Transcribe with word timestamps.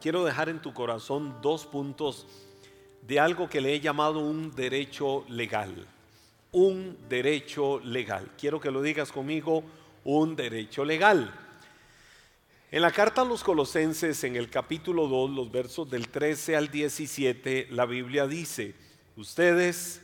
quiero 0.00 0.24
dejar 0.24 0.48
en 0.48 0.60
tu 0.60 0.72
corazón 0.72 1.36
dos 1.42 1.66
puntos 1.66 2.26
de 3.02 3.20
algo 3.20 3.48
que 3.48 3.60
le 3.60 3.74
he 3.74 3.80
llamado 3.80 4.20
un 4.20 4.54
derecho 4.54 5.24
legal. 5.28 5.86
Un 6.52 6.96
derecho 7.08 7.80
legal. 7.80 8.30
Quiero 8.38 8.60
que 8.60 8.70
lo 8.70 8.82
digas 8.82 9.12
conmigo, 9.12 9.62
un 10.04 10.36
derecho 10.36 10.84
legal. 10.84 11.32
En 12.70 12.82
la 12.82 12.90
carta 12.90 13.22
a 13.22 13.24
los 13.24 13.42
colosenses, 13.42 14.24
en 14.24 14.36
el 14.36 14.50
capítulo 14.50 15.08
2, 15.08 15.30
los 15.30 15.50
versos 15.50 15.88
del 15.88 16.08
13 16.08 16.54
al 16.54 16.70
17, 16.70 17.68
la 17.70 17.86
Biblia 17.86 18.26
dice, 18.26 18.74
ustedes 19.16 20.02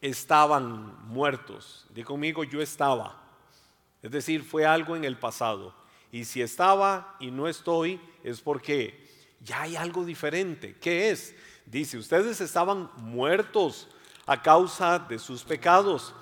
estaban 0.00 1.06
muertos. 1.08 1.86
Di 1.90 2.02
conmigo, 2.02 2.44
yo 2.44 2.62
estaba. 2.62 3.22
Es 4.02 4.10
decir, 4.10 4.42
fue 4.42 4.64
algo 4.64 4.96
en 4.96 5.04
el 5.04 5.18
pasado. 5.18 5.74
Y 6.10 6.24
si 6.24 6.40
estaba 6.40 7.16
y 7.20 7.30
no 7.30 7.48
estoy, 7.48 8.00
es 8.22 8.40
porque 8.40 9.03
ya 9.44 9.62
hay 9.62 9.76
algo 9.76 10.04
diferente. 10.04 10.76
¿Qué 10.80 11.10
es? 11.10 11.34
Dice, 11.66 11.98
ustedes 11.98 12.40
estaban 12.40 12.90
muertos 12.96 13.88
a 14.26 14.42
causa 14.42 14.98
de 14.98 15.18
sus 15.18 15.44
pecados 15.44 16.14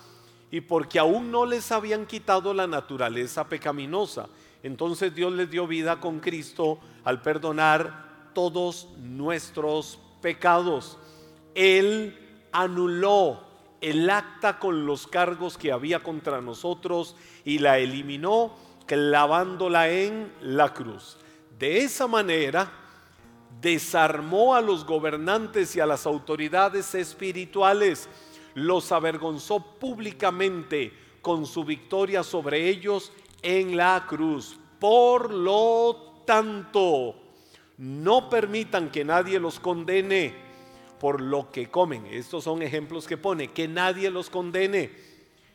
y 0.50 0.60
porque 0.60 0.98
aún 0.98 1.30
no 1.30 1.46
les 1.46 1.72
habían 1.72 2.06
quitado 2.06 2.52
la 2.52 2.66
naturaleza 2.66 3.48
pecaminosa. 3.48 4.28
Entonces 4.62 5.14
Dios 5.14 5.32
les 5.32 5.50
dio 5.50 5.66
vida 5.66 6.00
con 6.00 6.20
Cristo 6.20 6.78
al 7.04 7.22
perdonar 7.22 8.30
todos 8.34 8.88
nuestros 8.98 9.98
pecados. 10.20 10.98
Él 11.54 12.18
anuló 12.52 13.44
el 13.80 14.08
acta 14.10 14.58
con 14.58 14.86
los 14.86 15.06
cargos 15.06 15.58
que 15.58 15.72
había 15.72 16.00
contra 16.00 16.40
nosotros 16.40 17.16
y 17.44 17.58
la 17.58 17.78
eliminó 17.78 18.54
clavándola 18.86 19.90
en 19.90 20.32
la 20.40 20.72
cruz. 20.72 21.18
De 21.58 21.78
esa 21.78 22.06
manera 22.06 22.81
desarmó 23.62 24.54
a 24.56 24.60
los 24.60 24.84
gobernantes 24.84 25.74
y 25.76 25.80
a 25.80 25.86
las 25.86 26.04
autoridades 26.04 26.94
espirituales, 26.94 28.08
los 28.54 28.92
avergonzó 28.92 29.78
públicamente 29.78 30.92
con 31.22 31.46
su 31.46 31.64
victoria 31.64 32.24
sobre 32.24 32.68
ellos 32.68 33.12
en 33.40 33.76
la 33.76 34.04
cruz. 34.08 34.58
Por 34.78 35.32
lo 35.32 36.22
tanto, 36.26 37.14
no 37.78 38.28
permitan 38.28 38.90
que 38.90 39.04
nadie 39.04 39.38
los 39.38 39.60
condene 39.60 40.34
por 40.98 41.20
lo 41.20 41.50
que 41.50 41.68
comen. 41.68 42.06
Estos 42.06 42.44
son 42.44 42.62
ejemplos 42.62 43.06
que 43.06 43.16
pone, 43.16 43.52
que 43.52 43.68
nadie 43.68 44.10
los 44.10 44.28
condene. 44.28 44.90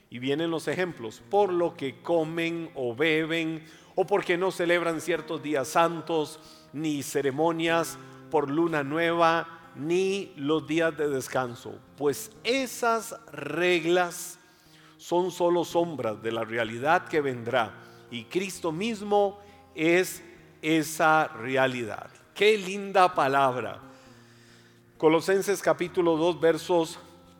Y 0.10 0.20
vienen 0.20 0.50
los 0.50 0.70
ejemplos, 0.70 1.22
por 1.30 1.52
lo 1.52 1.76
que 1.76 2.02
comen 2.02 2.72
o 2.76 2.95
beben, 2.95 3.66
o 3.95 4.08
porque 4.08 4.38
no 4.38 4.52
celebran 4.52 5.02
ciertos 5.02 5.44
días 5.44 5.67
santos, 5.67 6.39
ni 6.73 7.04
ceremonias 7.04 7.98
por 8.30 8.50
luna 8.50 8.84
nueva, 8.84 9.72
ni 9.76 10.34
los 10.36 10.68
días 10.68 10.96
de 10.98 11.10
descanso. 11.10 11.76
Pues 11.98 12.32
esas 12.44 13.16
reglas 13.32 14.40
son 14.98 15.32
solo 15.32 15.64
sombras 15.64 16.22
de 16.22 16.32
la 16.32 16.44
realidad 16.44 17.08
que 17.08 17.22
vendrá 17.22 17.73
y 18.10 18.26
Cristo 18.26 18.72
mismo 18.72 19.40
es 19.76 20.23
esa 20.62 21.28
realidad. 21.28 22.10
Qué 22.34 22.58
linda 22.58 23.14
palabra. 23.14 23.80
Colosenses 24.98 25.62
capítulo 25.62 26.18
2 26.18 26.40
versos 26.40 27.00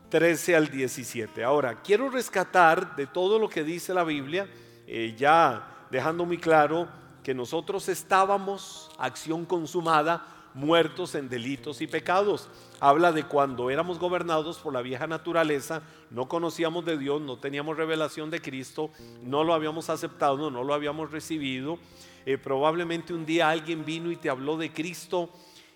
13 0.10 0.56
al 0.56 0.70
17. 0.70 1.44
Ahora, 1.44 1.82
quiero 1.82 2.10
rescatar 2.10 2.96
de 2.96 3.08
todo 3.08 3.40
lo 3.40 3.50
que 3.50 3.64
dice 3.64 3.94
la 3.94 4.04
Biblia, 4.04 4.48
eh, 4.86 5.16
ya 5.18 5.88
dejando 5.90 6.26
muy 6.26 6.38
claro 6.38 6.88
que 7.28 7.34
nosotros 7.34 7.90
estábamos, 7.90 8.90
acción 8.98 9.44
consumada, 9.44 10.26
muertos 10.54 11.14
en 11.14 11.28
delitos 11.28 11.82
y 11.82 11.88
pecados. 11.88 12.48
Habla 12.80 13.12
de 13.12 13.26
cuando 13.26 13.70
éramos 13.70 14.00
gobernados 14.00 14.60
por 14.60 14.72
la 14.72 14.82
vieja 14.82 15.08
naturaleza, 15.08 15.82
no 16.10 16.30
conocíamos 16.30 16.86
de 16.86 16.98
Dios, 16.98 17.22
no 17.22 17.38
teníamos 17.38 17.76
revelación 17.76 18.30
de 18.30 18.42
Cristo, 18.42 18.92
no 19.24 19.44
lo 19.44 19.54
habíamos 19.54 19.90
aceptado, 19.90 20.50
no 20.50 20.64
lo 20.64 20.74
habíamos 20.74 21.12
recibido. 21.12 21.80
Eh, 22.26 22.38
probablemente 22.38 23.14
un 23.14 23.26
día 23.26 23.50
alguien 23.50 23.84
vino 23.84 24.10
y 24.10 24.16
te 24.16 24.30
habló 24.30 24.56
de 24.56 24.72
Cristo 24.72 25.30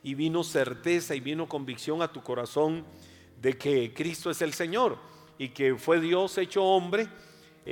y 0.04 0.14
vino 0.16 0.46
certeza 0.46 1.16
y 1.16 1.20
vino 1.20 1.50
convicción 1.50 2.02
a 2.02 2.14
tu 2.14 2.24
corazón 2.24 2.86
de 3.42 3.58
que 3.58 3.94
Cristo 3.94 4.32
es 4.32 4.42
el 4.42 4.54
Señor 4.54 4.98
y 5.38 5.50
que 5.50 5.76
fue 5.76 6.00
Dios 6.00 6.38
hecho 6.38 6.64
hombre 6.64 7.10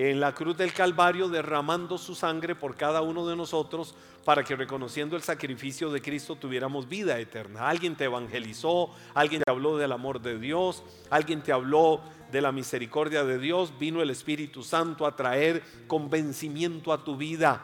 en 0.08 0.22
la 0.22 0.34
cruz 0.34 0.56
del 0.56 0.72
Calvario 0.72 1.28
derramando 1.28 1.98
su 1.98 2.16
sangre 2.16 2.56
por 2.56 2.78
cada 2.78 3.02
uno 3.02 3.28
de 3.28 3.36
nosotros 3.36 3.96
para 4.24 4.46
que 4.46 4.56
reconociendo 4.56 5.18
el 5.18 5.24
sacrificio 5.24 5.92
de 5.92 6.02
Cristo 6.02 6.38
tuviéramos 6.38 6.88
vida 6.88 7.20
eterna. 7.20 7.68
Alguien 7.68 7.98
te 7.98 8.06
evangelizó, 8.06 8.96
alguien 9.14 9.42
te 9.42 9.52
habló 9.52 9.78
del 9.78 9.92
amor 9.92 10.22
de 10.22 10.40
Dios, 10.40 10.84
alguien 11.10 11.42
te 11.44 11.52
habló 11.52 12.00
de 12.32 12.40
la 12.40 12.54
misericordia 12.54 13.26
de 13.26 13.40
Dios, 13.40 13.74
vino 13.78 14.02
el 14.02 14.10
Espíritu 14.10 14.64
Santo 14.64 15.06
a 15.06 15.18
traer 15.18 15.64
convencimiento 15.88 16.94
a 16.94 17.04
tu 17.04 17.18
vida, 17.18 17.62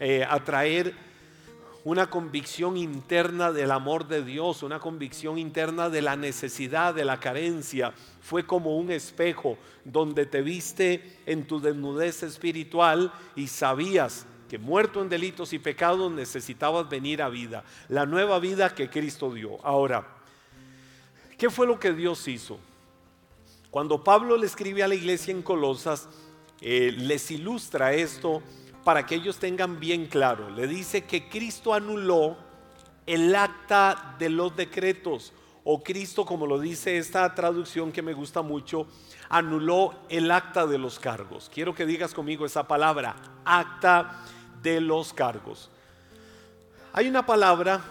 eh, 0.00 0.24
a 0.26 0.42
traer 0.42 0.94
una 1.84 2.10
convicción 2.10 2.76
interna 2.76 3.52
del 3.52 3.70
amor 3.70 4.08
de 4.08 4.24
Dios, 4.24 4.62
una 4.62 4.80
convicción 4.80 5.38
interna 5.38 5.88
de 5.88 6.02
la 6.02 6.16
necesidad, 6.16 6.94
de 6.94 7.04
la 7.04 7.20
carencia. 7.20 7.92
Fue 8.20 8.44
como 8.44 8.76
un 8.76 8.90
espejo 8.90 9.56
donde 9.84 10.26
te 10.26 10.42
viste 10.42 11.20
en 11.26 11.46
tu 11.46 11.60
desnudez 11.60 12.22
espiritual 12.22 13.12
y 13.36 13.46
sabías 13.46 14.26
que 14.48 14.58
muerto 14.58 15.02
en 15.02 15.08
delitos 15.08 15.52
y 15.52 15.58
pecados 15.58 16.10
necesitabas 16.10 16.88
venir 16.88 17.22
a 17.22 17.28
vida, 17.28 17.64
la 17.88 18.06
nueva 18.06 18.38
vida 18.38 18.74
que 18.74 18.88
Cristo 18.88 19.32
dio. 19.32 19.64
Ahora, 19.64 20.06
¿qué 21.36 21.50
fue 21.50 21.66
lo 21.66 21.78
que 21.78 21.92
Dios 21.92 22.26
hizo? 22.28 22.58
Cuando 23.70 24.02
Pablo 24.02 24.36
le 24.36 24.46
escribe 24.46 24.82
a 24.82 24.88
la 24.88 24.94
iglesia 24.94 25.32
en 25.32 25.42
Colosas, 25.42 26.08
eh, 26.60 26.92
les 26.96 27.30
ilustra 27.30 27.92
esto 27.92 28.42
para 28.84 29.04
que 29.06 29.14
ellos 29.14 29.38
tengan 29.38 29.80
bien 29.80 30.06
claro. 30.06 30.50
Le 30.50 30.66
dice 30.66 31.04
que 31.04 31.28
Cristo 31.28 31.74
anuló 31.74 32.36
el 33.06 33.34
acta 33.34 34.16
de 34.18 34.28
los 34.28 34.54
decretos, 34.54 35.32
o 35.64 35.82
Cristo, 35.82 36.24
como 36.24 36.46
lo 36.46 36.58
dice 36.58 36.96
esta 36.96 37.34
traducción 37.34 37.92
que 37.92 38.02
me 38.02 38.14
gusta 38.14 38.42
mucho, 38.42 38.86
anuló 39.28 39.94
el 40.08 40.30
acta 40.30 40.66
de 40.66 40.78
los 40.78 40.98
cargos. 40.98 41.50
Quiero 41.52 41.74
que 41.74 41.84
digas 41.84 42.14
conmigo 42.14 42.46
esa 42.46 42.66
palabra, 42.66 43.16
acta 43.44 44.24
de 44.62 44.80
los 44.80 45.12
cargos. 45.12 45.70
Hay 46.92 47.08
una 47.08 47.26
palabra 47.26 47.82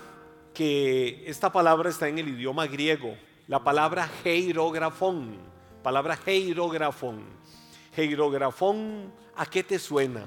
que 0.54 1.24
esta 1.28 1.52
palabra 1.52 1.90
está 1.90 2.08
en 2.08 2.18
el 2.18 2.30
idioma 2.30 2.66
griego, 2.66 3.16
la 3.48 3.64
palabra 3.64 4.10
heirografón, 4.24 5.38
palabra 5.84 6.18
heirografón. 6.26 7.24
Heirografón, 7.96 9.14
¿a 9.36 9.46
qué 9.46 9.64
te 9.64 9.80
suena? 9.80 10.26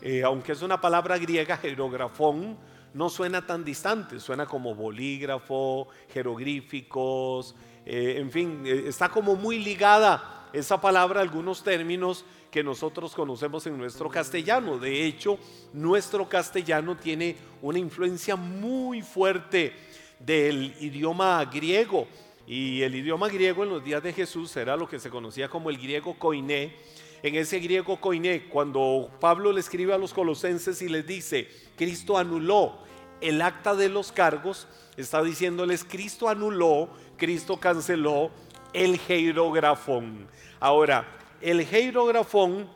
Eh, 0.00 0.22
aunque 0.22 0.52
es 0.52 0.62
una 0.62 0.80
palabra 0.80 1.18
griega, 1.18 1.56
jerografón, 1.56 2.56
no 2.94 3.08
suena 3.08 3.44
tan 3.44 3.64
distante, 3.64 4.20
suena 4.20 4.46
como 4.46 4.74
bolígrafo, 4.74 5.88
jeroglíficos, 6.12 7.54
eh, 7.84 8.16
en 8.18 8.30
fin, 8.30 8.62
eh, 8.64 8.84
está 8.86 9.08
como 9.08 9.34
muy 9.34 9.58
ligada 9.58 10.48
esa 10.52 10.80
palabra 10.80 11.20
a 11.20 11.22
algunos 11.22 11.62
términos 11.62 12.24
que 12.50 12.62
nosotros 12.62 13.14
conocemos 13.14 13.66
en 13.66 13.76
nuestro 13.76 14.08
castellano. 14.08 14.78
De 14.78 15.04
hecho, 15.04 15.38
nuestro 15.72 16.28
castellano 16.28 16.96
tiene 16.96 17.36
una 17.60 17.78
influencia 17.78 18.36
muy 18.36 19.02
fuerte 19.02 19.74
del 20.18 20.74
idioma 20.80 21.44
griego. 21.44 22.06
Y 22.46 22.80
el 22.82 22.94
idioma 22.94 23.28
griego 23.28 23.64
en 23.64 23.70
los 23.70 23.84
días 23.84 24.02
de 24.02 24.12
Jesús 24.12 24.56
era 24.56 24.76
lo 24.76 24.88
que 24.88 24.98
se 24.98 25.10
conocía 25.10 25.48
como 25.48 25.68
el 25.68 25.76
griego 25.76 26.18
koiné 26.18 26.74
en 27.22 27.34
ese 27.34 27.58
griego 27.58 28.00
koiné, 28.00 28.44
cuando 28.44 29.10
Pablo 29.20 29.52
le 29.52 29.60
escribe 29.60 29.92
a 29.92 29.98
los 29.98 30.14
colosenses 30.14 30.80
y 30.82 30.88
les 30.88 31.06
dice, 31.06 31.48
Cristo 31.76 32.16
anuló 32.16 32.78
el 33.20 33.42
acta 33.42 33.74
de 33.74 33.88
los 33.88 34.12
cargos, 34.12 34.68
está 34.96 35.22
diciéndoles, 35.22 35.84
Cristo 35.84 36.28
anuló, 36.28 36.88
Cristo 37.16 37.58
canceló 37.58 38.30
el 38.72 38.98
jeirografón. 38.98 40.28
Ahora, 40.60 41.06
el 41.40 41.64
jeirografón 41.64 42.68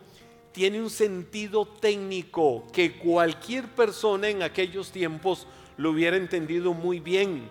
tiene 0.53 0.81
un 0.81 0.91
sentido 0.91 1.67
técnico 1.67 2.67
que 2.73 2.99
cualquier 2.99 3.67
persona 3.69 4.29
en 4.29 4.43
aquellos 4.43 4.91
tiempos 4.91 5.47
lo 5.77 5.91
hubiera 5.91 6.17
entendido 6.17 6.75
muy 6.75 7.01
bien. 7.01 7.49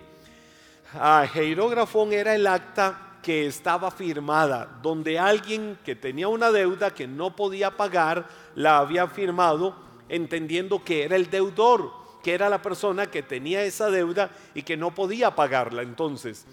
Ah, 0.94 1.26
jeirografón 1.32 2.12
era 2.14 2.36
el 2.36 2.46
acta 2.48 3.11
que 3.22 3.46
estaba 3.46 3.92
firmada, 3.92 4.80
donde 4.82 5.20
alguien 5.20 5.78
que 5.86 5.96
tenía 5.96 6.28
una 6.28 6.52
deuda 6.52 6.94
que 6.94 7.08
no 7.08 7.36
podía 7.36 7.72
pagar, 7.72 8.28
la 8.56 8.80
había 8.80 9.08
firmado 9.08 9.76
entendiendo 10.10 10.84
que 10.84 11.04
era 11.04 11.16
el 11.16 11.30
deudor, 11.30 11.92
que 12.24 12.34
era 12.34 12.50
la 12.50 12.62
persona 12.62 13.08
que 13.08 13.24
tenía 13.24 13.64
esa 13.64 13.90
deuda 13.90 14.32
y 14.54 14.64
que 14.64 14.78
no 14.78 14.94
podía 14.94 15.36
pagarla. 15.36 15.82
Entonces, 15.82 16.46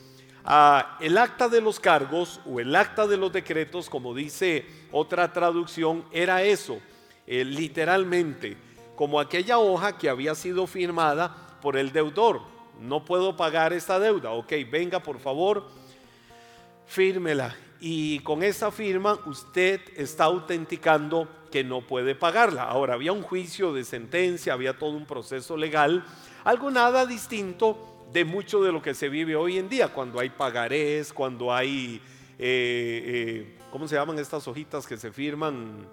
el 1.00 1.18
acta 1.18 1.48
de 1.48 1.60
los 1.60 1.78
cargos 1.80 2.40
o 2.46 2.60
el 2.60 2.74
acta 2.74 3.06
de 3.06 3.16
los 3.16 3.32
decretos, 3.32 3.90
como 3.90 4.14
dice 4.14 4.64
otra 4.92 5.32
traducción, 5.32 6.04
era 6.12 6.42
eso, 6.42 6.78
eh, 7.26 7.44
literalmente, 7.44 8.56
como 8.96 9.20
aquella 9.20 9.58
hoja 9.58 9.98
que 9.98 10.08
había 10.08 10.34
sido 10.34 10.66
firmada 10.66 11.58
por 11.60 11.76
el 11.76 11.92
deudor. 11.92 12.40
No 12.80 13.04
puedo 13.04 13.36
pagar 13.36 13.72
esta 13.72 13.98
deuda. 13.98 14.30
Ok, 14.30 14.52
venga 14.70 15.00
por 15.00 15.18
favor, 15.18 15.66
fírmela. 16.88 17.54
Y 17.80 18.18
con 18.20 18.42
esa 18.42 18.72
firma 18.72 19.20
usted 19.26 19.80
está 19.94 20.24
autenticando 20.24 21.28
que 21.52 21.62
no 21.62 21.86
puede 21.86 22.14
pagarla. 22.14 22.64
Ahora, 22.64 22.94
había 22.94 23.12
un 23.12 23.22
juicio 23.22 23.72
de 23.72 23.84
sentencia, 23.84 24.52
había 24.52 24.76
todo 24.76 24.90
un 24.90 25.06
proceso 25.06 25.56
legal, 25.56 26.04
algo 26.44 26.70
nada 26.70 27.06
distinto 27.06 28.06
de 28.12 28.24
mucho 28.24 28.62
de 28.62 28.72
lo 28.72 28.82
que 28.82 28.94
se 28.94 29.08
vive 29.08 29.36
hoy 29.36 29.58
en 29.58 29.68
día, 29.68 29.88
cuando 29.88 30.18
hay 30.18 30.30
pagarés, 30.30 31.12
cuando 31.12 31.54
hay, 31.54 32.00
eh, 32.38 33.02
eh, 33.58 33.58
¿cómo 33.70 33.86
se 33.86 33.94
llaman 33.94 34.18
estas 34.18 34.48
hojitas 34.48 34.86
que 34.86 34.96
se 34.96 35.12
firman? 35.12 35.86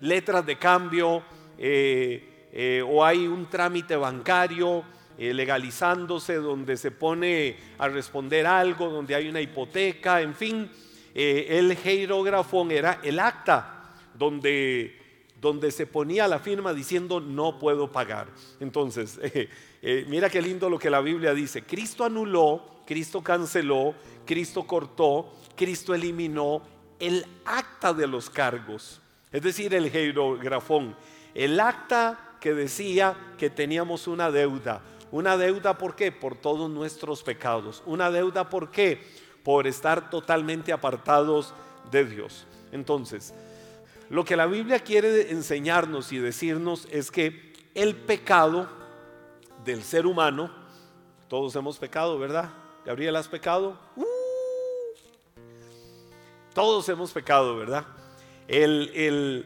Letras 0.00 0.46
de 0.46 0.56
cambio, 0.58 1.22
eh, 1.56 2.84
o 2.86 3.04
hay 3.04 3.26
un 3.26 3.46
trámite 3.46 3.96
bancario 3.96 4.84
legalizándose 5.18 6.36
donde 6.36 6.76
se 6.76 6.90
pone 6.90 7.56
a 7.78 7.88
responder 7.88 8.46
algo, 8.46 8.88
donde 8.88 9.14
hay 9.14 9.28
una 9.28 9.40
hipoteca, 9.40 10.22
en 10.22 10.34
fin, 10.34 10.70
el 11.14 11.76
jeirografón 11.76 12.70
era 12.70 13.00
el 13.02 13.18
acta 13.18 13.94
donde 14.14 14.98
donde 15.40 15.70
se 15.70 15.86
ponía 15.86 16.26
la 16.26 16.38
firma 16.38 16.72
diciendo 16.72 17.20
no 17.20 17.58
puedo 17.58 17.90
pagar. 17.90 18.28
Entonces, 18.60 19.18
eh, 19.22 20.04
mira 20.08 20.30
qué 20.30 20.42
lindo 20.42 20.68
lo 20.68 20.78
que 20.78 20.90
la 20.90 21.00
Biblia 21.00 21.32
dice. 21.32 21.62
Cristo 21.62 22.04
anuló, 22.04 22.82
Cristo 22.86 23.22
canceló, 23.22 23.94
Cristo 24.24 24.66
cortó, 24.66 25.32
Cristo 25.54 25.94
eliminó 25.94 26.62
el 26.98 27.24
acta 27.44 27.92
de 27.92 28.06
los 28.06 28.28
cargos, 28.28 29.00
es 29.30 29.42
decir, 29.42 29.72
el 29.74 29.90
jeirografón, 29.90 30.96
el 31.34 31.60
acta 31.60 32.36
que 32.40 32.54
decía 32.54 33.16
que 33.38 33.50
teníamos 33.50 34.08
una 34.08 34.30
deuda. 34.30 34.82
Una 35.10 35.36
deuda, 35.36 35.78
¿por 35.78 35.96
qué? 35.96 36.12
Por 36.12 36.36
todos 36.36 36.70
nuestros 36.70 37.22
pecados. 37.22 37.82
Una 37.86 38.10
deuda, 38.10 38.48
¿por 38.48 38.70
qué? 38.70 39.00
Por 39.42 39.66
estar 39.66 40.10
totalmente 40.10 40.72
apartados 40.72 41.54
de 41.90 42.04
Dios. 42.04 42.46
Entonces, 42.72 43.32
lo 44.10 44.24
que 44.24 44.36
la 44.36 44.46
Biblia 44.46 44.80
quiere 44.80 45.30
enseñarnos 45.30 46.12
y 46.12 46.18
decirnos 46.18 46.86
es 46.90 47.10
que 47.10 47.52
el 47.74 47.96
pecado 47.96 48.68
del 49.64 49.82
ser 49.82 50.06
humano, 50.06 50.50
todos 51.28 51.54
hemos 51.56 51.78
pecado, 51.78 52.18
¿verdad? 52.18 52.50
Gabriel, 52.84 53.16
¿has 53.16 53.28
pecado? 53.28 53.78
Uh. 53.96 54.04
todos 56.54 56.88
hemos 56.88 57.12
pecado, 57.12 57.56
¿verdad? 57.56 57.86
El, 58.46 59.44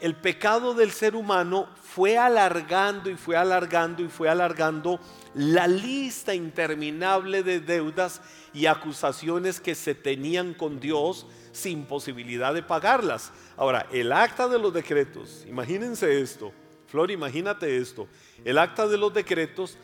el 0.00 0.14
pecado 0.16 0.74
del 0.74 0.90
ser 0.92 1.16
humano 1.16 1.66
fue 1.94 2.18
alargando 2.18 3.08
y 3.08 3.14
fue 3.14 3.36
alargando 3.36 4.02
y 4.02 4.08
fue 4.08 4.28
alargando 4.28 4.98
la 5.32 5.68
lista 5.68 6.34
interminable 6.34 7.44
de 7.44 7.60
deudas 7.60 8.20
y 8.52 8.66
acusaciones 8.66 9.60
que 9.60 9.76
se 9.76 9.94
tenían 9.94 10.54
con 10.54 10.80
Dios 10.80 11.24
sin 11.52 11.84
posibilidad 11.84 12.52
de 12.52 12.64
pagarlas. 12.64 13.30
Ahora, 13.56 13.86
el 13.92 14.10
acta 14.10 14.48
de 14.48 14.58
los 14.58 14.74
decretos, 14.74 15.44
imagínense 15.46 16.20
esto, 16.20 16.52
Flor, 16.88 17.12
imagínate 17.12 17.76
esto, 17.76 18.08
el 18.44 18.58
acta 18.58 18.88
de 18.88 18.98
los 18.98 19.14
decretos 19.14 19.78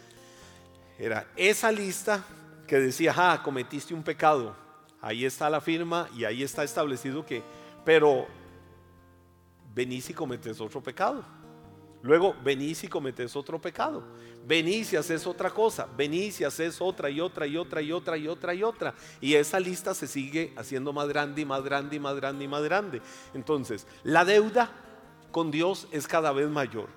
era 0.98 1.28
esa 1.36 1.70
lista 1.70 2.24
que 2.66 2.80
decía, 2.80 3.14
ah, 3.16 3.40
cometiste 3.40 3.94
un 3.94 4.02
pecado, 4.02 4.56
ahí 5.00 5.24
está 5.24 5.48
la 5.48 5.60
firma 5.60 6.08
y 6.16 6.24
ahí 6.24 6.42
está 6.42 6.64
establecido 6.64 7.24
que, 7.24 7.40
pero 7.84 8.26
venís 9.72 10.10
y 10.10 10.12
cometes 10.12 10.60
otro 10.60 10.82
pecado. 10.82 11.24
Luego 12.02 12.34
venís 12.42 12.82
y 12.84 12.88
cometes 12.88 13.36
otro 13.36 13.60
pecado. 13.60 14.02
Venís 14.46 14.92
y 14.92 14.96
haces 14.96 15.26
otra 15.26 15.50
cosa. 15.50 15.86
Venís 15.96 16.40
y 16.40 16.44
haces 16.44 16.80
otra 16.80 17.10
y 17.10 17.20
otra 17.20 17.46
y 17.46 17.56
otra 17.56 17.82
y 17.82 17.92
otra 17.92 18.16
y 18.16 18.26
otra 18.26 18.54
y 18.54 18.62
otra. 18.62 18.94
Y 19.20 19.34
esa 19.34 19.60
lista 19.60 19.94
se 19.94 20.06
sigue 20.06 20.54
haciendo 20.56 20.92
más 20.92 21.08
grande 21.08 21.42
y 21.42 21.44
más 21.44 21.62
grande 21.62 21.96
y 21.96 22.00
más 22.00 22.16
grande 22.16 22.44
y 22.44 22.48
más 22.48 22.62
grande. 22.62 23.02
Entonces, 23.34 23.86
la 24.02 24.24
deuda 24.24 24.70
con 25.30 25.50
Dios 25.50 25.88
es 25.92 26.08
cada 26.08 26.32
vez 26.32 26.48
mayor. 26.48 26.88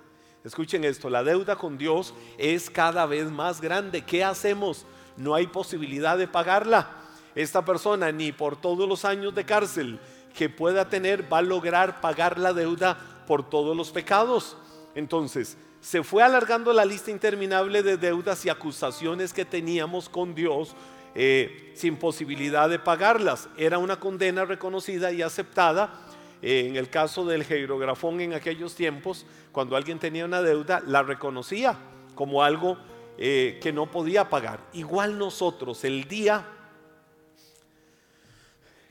Escuchen 0.43 0.83
esto, 0.83 1.09
la 1.09 1.23
deuda 1.23 1.55
con 1.55 1.77
Dios 1.77 2.13
es 2.37 2.69
cada 2.69 3.05
vez 3.05 3.29
más 3.31 3.61
grande. 3.61 4.03
¿Qué 4.03 4.23
hacemos? 4.23 4.85
No 5.17 5.35
hay 5.35 5.47
posibilidad 5.47 6.17
de 6.17 6.27
pagarla. 6.27 6.89
Esta 7.35 7.63
persona 7.65 8.11
ni 8.11 8.31
por 8.31 8.59
todos 8.59 8.87
los 8.87 9.05
años 9.05 9.33
de 9.35 9.45
cárcel 9.45 9.99
que 10.35 10.49
pueda 10.49 10.89
tener 10.89 11.31
va 11.31 11.39
a 11.39 11.41
lograr 11.43 12.01
pagar 12.01 12.39
la 12.39 12.53
deuda 12.53 13.23
por 13.27 13.49
todos 13.49 13.75
los 13.75 13.91
pecados. 13.91 14.57
Entonces, 14.95 15.57
se 15.81 16.03
fue 16.03 16.23
alargando 16.23 16.71
la 16.71 16.85
lista 16.85 17.11
interminable 17.11 17.83
de 17.83 17.97
deudas 17.97 18.45
y 18.45 18.49
acusaciones 18.49 19.33
que 19.33 19.43
teníamos 19.43 20.07
con 20.07 20.33
Dios 20.33 20.75
eh, 21.15 21.73
sin 21.75 21.97
posibilidad 21.97 22.69
de 22.69 22.79
pagarlas. 22.79 23.49
Era 23.57 23.77
una 23.77 23.99
condena 23.99 24.45
reconocida 24.45 25.11
y 25.11 25.21
aceptada. 25.21 26.07
Eh, 26.41 26.67
en 26.69 26.75
el 26.75 26.89
caso 26.89 27.25
del 27.25 27.43
jeirografón 27.43 28.21
en 28.21 28.33
aquellos 28.33 28.75
tiempos, 28.75 29.25
cuando 29.51 29.75
alguien 29.75 29.99
tenía 29.99 30.25
una 30.25 30.41
deuda, 30.41 30.81
la 30.85 31.03
reconocía 31.03 31.77
como 32.15 32.43
algo 32.43 32.77
eh, 33.17 33.59
que 33.61 33.71
no 33.71 33.91
podía 33.91 34.29
pagar. 34.29 34.59
Igual 34.73 35.17
nosotros, 35.17 35.83
el 35.83 36.07
día 36.07 36.45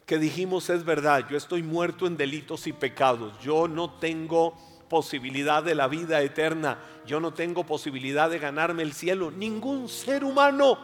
que 0.06 0.18
dijimos 0.18 0.70
es 0.70 0.84
verdad, 0.84 1.26
yo 1.28 1.36
estoy 1.36 1.62
muerto 1.62 2.06
en 2.06 2.16
delitos 2.16 2.66
y 2.66 2.72
pecados, 2.72 3.38
yo 3.40 3.66
no 3.66 3.94
tengo 3.94 4.56
posibilidad 4.92 5.62
de 5.62 5.74
la 5.74 5.88
vida 5.88 6.20
eterna. 6.20 6.76
Yo 7.06 7.18
no 7.18 7.32
tengo 7.32 7.64
posibilidad 7.64 8.28
de 8.28 8.38
ganarme 8.38 8.82
el 8.82 8.92
cielo. 8.92 9.30
Ningún 9.30 9.88
ser 9.88 10.22
humano 10.22 10.76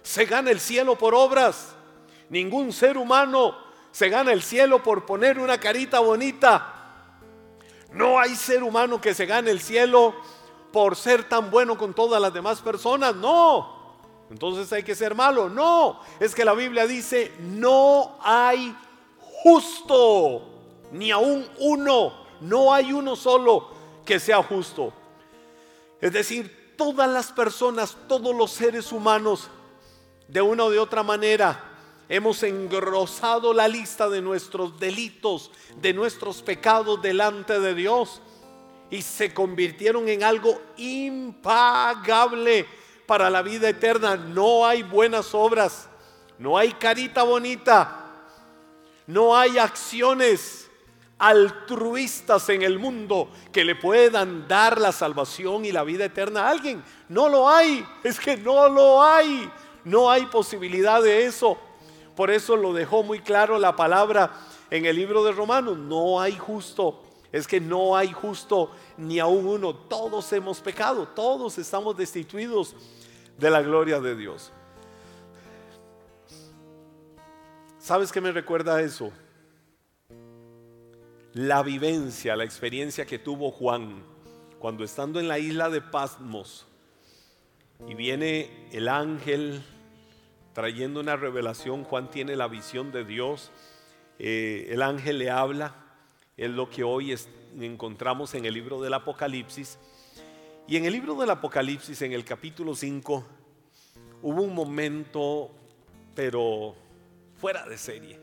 se 0.00 0.26
gana 0.26 0.52
el 0.52 0.60
cielo 0.60 0.96
por 0.96 1.12
obras. 1.12 1.74
Ningún 2.30 2.72
ser 2.72 2.96
humano 2.96 3.56
se 3.90 4.08
gana 4.08 4.32
el 4.32 4.42
cielo 4.42 4.80
por 4.80 5.04
poner 5.04 5.40
una 5.40 5.58
carita 5.58 5.98
bonita. 5.98 6.72
No 7.90 8.16
hay 8.16 8.36
ser 8.36 8.62
humano 8.62 9.00
que 9.00 9.12
se 9.12 9.26
gane 9.26 9.50
el 9.50 9.58
cielo 9.58 10.14
por 10.72 10.94
ser 10.94 11.28
tan 11.28 11.50
bueno 11.50 11.76
con 11.76 11.94
todas 11.94 12.22
las 12.22 12.32
demás 12.32 12.60
personas. 12.60 13.12
No. 13.16 13.98
Entonces 14.30 14.72
hay 14.72 14.84
que 14.84 14.94
ser 14.94 15.16
malo. 15.16 15.48
No. 15.48 15.98
Es 16.20 16.32
que 16.32 16.44
la 16.44 16.54
Biblia 16.54 16.86
dice, 16.86 17.32
no 17.40 18.20
hay 18.22 18.72
justo, 19.18 20.42
ni 20.92 21.10
aún 21.10 21.44
uno. 21.58 22.21
No 22.42 22.74
hay 22.74 22.92
uno 22.92 23.16
solo 23.16 23.68
que 24.04 24.18
sea 24.18 24.42
justo. 24.42 24.92
Es 26.00 26.12
decir, 26.12 26.74
todas 26.76 27.08
las 27.08 27.30
personas, 27.30 27.96
todos 28.08 28.34
los 28.34 28.50
seres 28.50 28.90
humanos, 28.90 29.48
de 30.26 30.42
una 30.42 30.64
o 30.64 30.70
de 30.70 30.80
otra 30.80 31.02
manera, 31.02 31.62
hemos 32.08 32.42
engrosado 32.42 33.54
la 33.54 33.68
lista 33.68 34.08
de 34.08 34.20
nuestros 34.20 34.78
delitos, 34.80 35.52
de 35.80 35.94
nuestros 35.94 36.42
pecados 36.42 37.00
delante 37.00 37.60
de 37.60 37.74
Dios 37.74 38.20
y 38.90 39.02
se 39.02 39.32
convirtieron 39.32 40.08
en 40.08 40.24
algo 40.24 40.60
impagable 40.76 42.66
para 43.06 43.30
la 43.30 43.42
vida 43.42 43.68
eterna. 43.68 44.16
No 44.16 44.66
hay 44.66 44.82
buenas 44.82 45.34
obras, 45.34 45.88
no 46.38 46.58
hay 46.58 46.72
carita 46.72 47.22
bonita, 47.22 48.24
no 49.06 49.36
hay 49.36 49.58
acciones 49.58 50.61
altruistas 51.18 52.48
en 52.48 52.62
el 52.62 52.78
mundo 52.78 53.30
que 53.52 53.64
le 53.64 53.74
puedan 53.74 54.48
dar 54.48 54.80
la 54.80 54.92
salvación 54.92 55.64
y 55.64 55.72
la 55.72 55.84
vida 55.84 56.04
eterna 56.04 56.46
a 56.46 56.50
alguien. 56.50 56.82
No 57.08 57.28
lo 57.28 57.48
hay, 57.48 57.84
es 58.02 58.18
que 58.18 58.36
no 58.36 58.68
lo 58.68 59.02
hay, 59.02 59.50
no 59.84 60.10
hay 60.10 60.26
posibilidad 60.26 61.02
de 61.02 61.26
eso. 61.26 61.56
Por 62.16 62.30
eso 62.30 62.56
lo 62.56 62.72
dejó 62.72 63.02
muy 63.02 63.20
claro 63.20 63.58
la 63.58 63.74
palabra 63.74 64.32
en 64.70 64.86
el 64.86 64.96
libro 64.96 65.22
de 65.22 65.32
Romanos, 65.32 65.76
no 65.76 66.20
hay 66.20 66.36
justo, 66.36 67.02
es 67.30 67.46
que 67.46 67.60
no 67.60 67.96
hay 67.96 68.12
justo 68.12 68.70
ni 68.96 69.18
aún 69.18 69.46
uno, 69.46 69.74
todos 69.74 70.32
hemos 70.32 70.60
pecado, 70.60 71.08
todos 71.08 71.58
estamos 71.58 71.96
destituidos 71.96 72.74
de 73.38 73.50
la 73.50 73.62
gloria 73.62 74.00
de 74.00 74.16
Dios. 74.16 74.50
¿Sabes 77.78 78.12
qué 78.12 78.20
me 78.20 78.32
recuerda 78.32 78.80
eso? 78.80 79.12
La 81.34 81.62
vivencia, 81.62 82.36
la 82.36 82.44
experiencia 82.44 83.06
que 83.06 83.18
tuvo 83.18 83.50
Juan 83.50 84.02
cuando 84.58 84.84
estando 84.84 85.18
en 85.18 85.28
la 85.28 85.38
isla 85.38 85.70
de 85.70 85.80
Pasmos 85.80 86.66
y 87.88 87.94
viene 87.94 88.68
el 88.70 88.88
ángel 88.88 89.62
trayendo 90.52 91.00
una 91.00 91.16
revelación, 91.16 91.84
Juan 91.84 92.10
tiene 92.10 92.36
la 92.36 92.46
visión 92.46 92.92
de 92.92 93.04
Dios, 93.04 93.50
eh, 94.18 94.68
el 94.70 94.82
ángel 94.82 95.18
le 95.18 95.30
habla, 95.30 95.74
es 96.36 96.50
lo 96.50 96.68
que 96.68 96.84
hoy 96.84 97.16
encontramos 97.58 98.34
en 98.34 98.44
el 98.44 98.54
libro 98.54 98.80
del 98.80 98.94
Apocalipsis. 98.94 99.78
Y 100.68 100.76
en 100.76 100.84
el 100.84 100.92
libro 100.92 101.14
del 101.14 101.30
Apocalipsis, 101.30 102.02
en 102.02 102.12
el 102.12 102.24
capítulo 102.24 102.74
5, 102.74 103.24
hubo 104.22 104.42
un 104.42 104.54
momento, 104.54 105.50
pero 106.14 106.74
fuera 107.40 107.66
de 107.66 107.78
serie. 107.78 108.20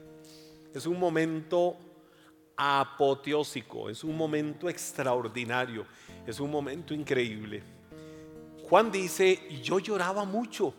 Es 0.74 0.86
un 0.86 1.00
momento 1.00 1.76
apoteósico, 2.62 3.90
es 3.90 4.04
un 4.04 4.18
momento 4.18 4.68
extraordinario, 4.68 5.86
es 6.28 6.42
un 6.42 6.52
momento 6.52 6.94
increíble. 6.94 7.64
Juan 8.70 8.92
dice, 8.92 9.40
yo 9.64 9.80
lloraba 9.80 10.26
mucho. 10.26 10.74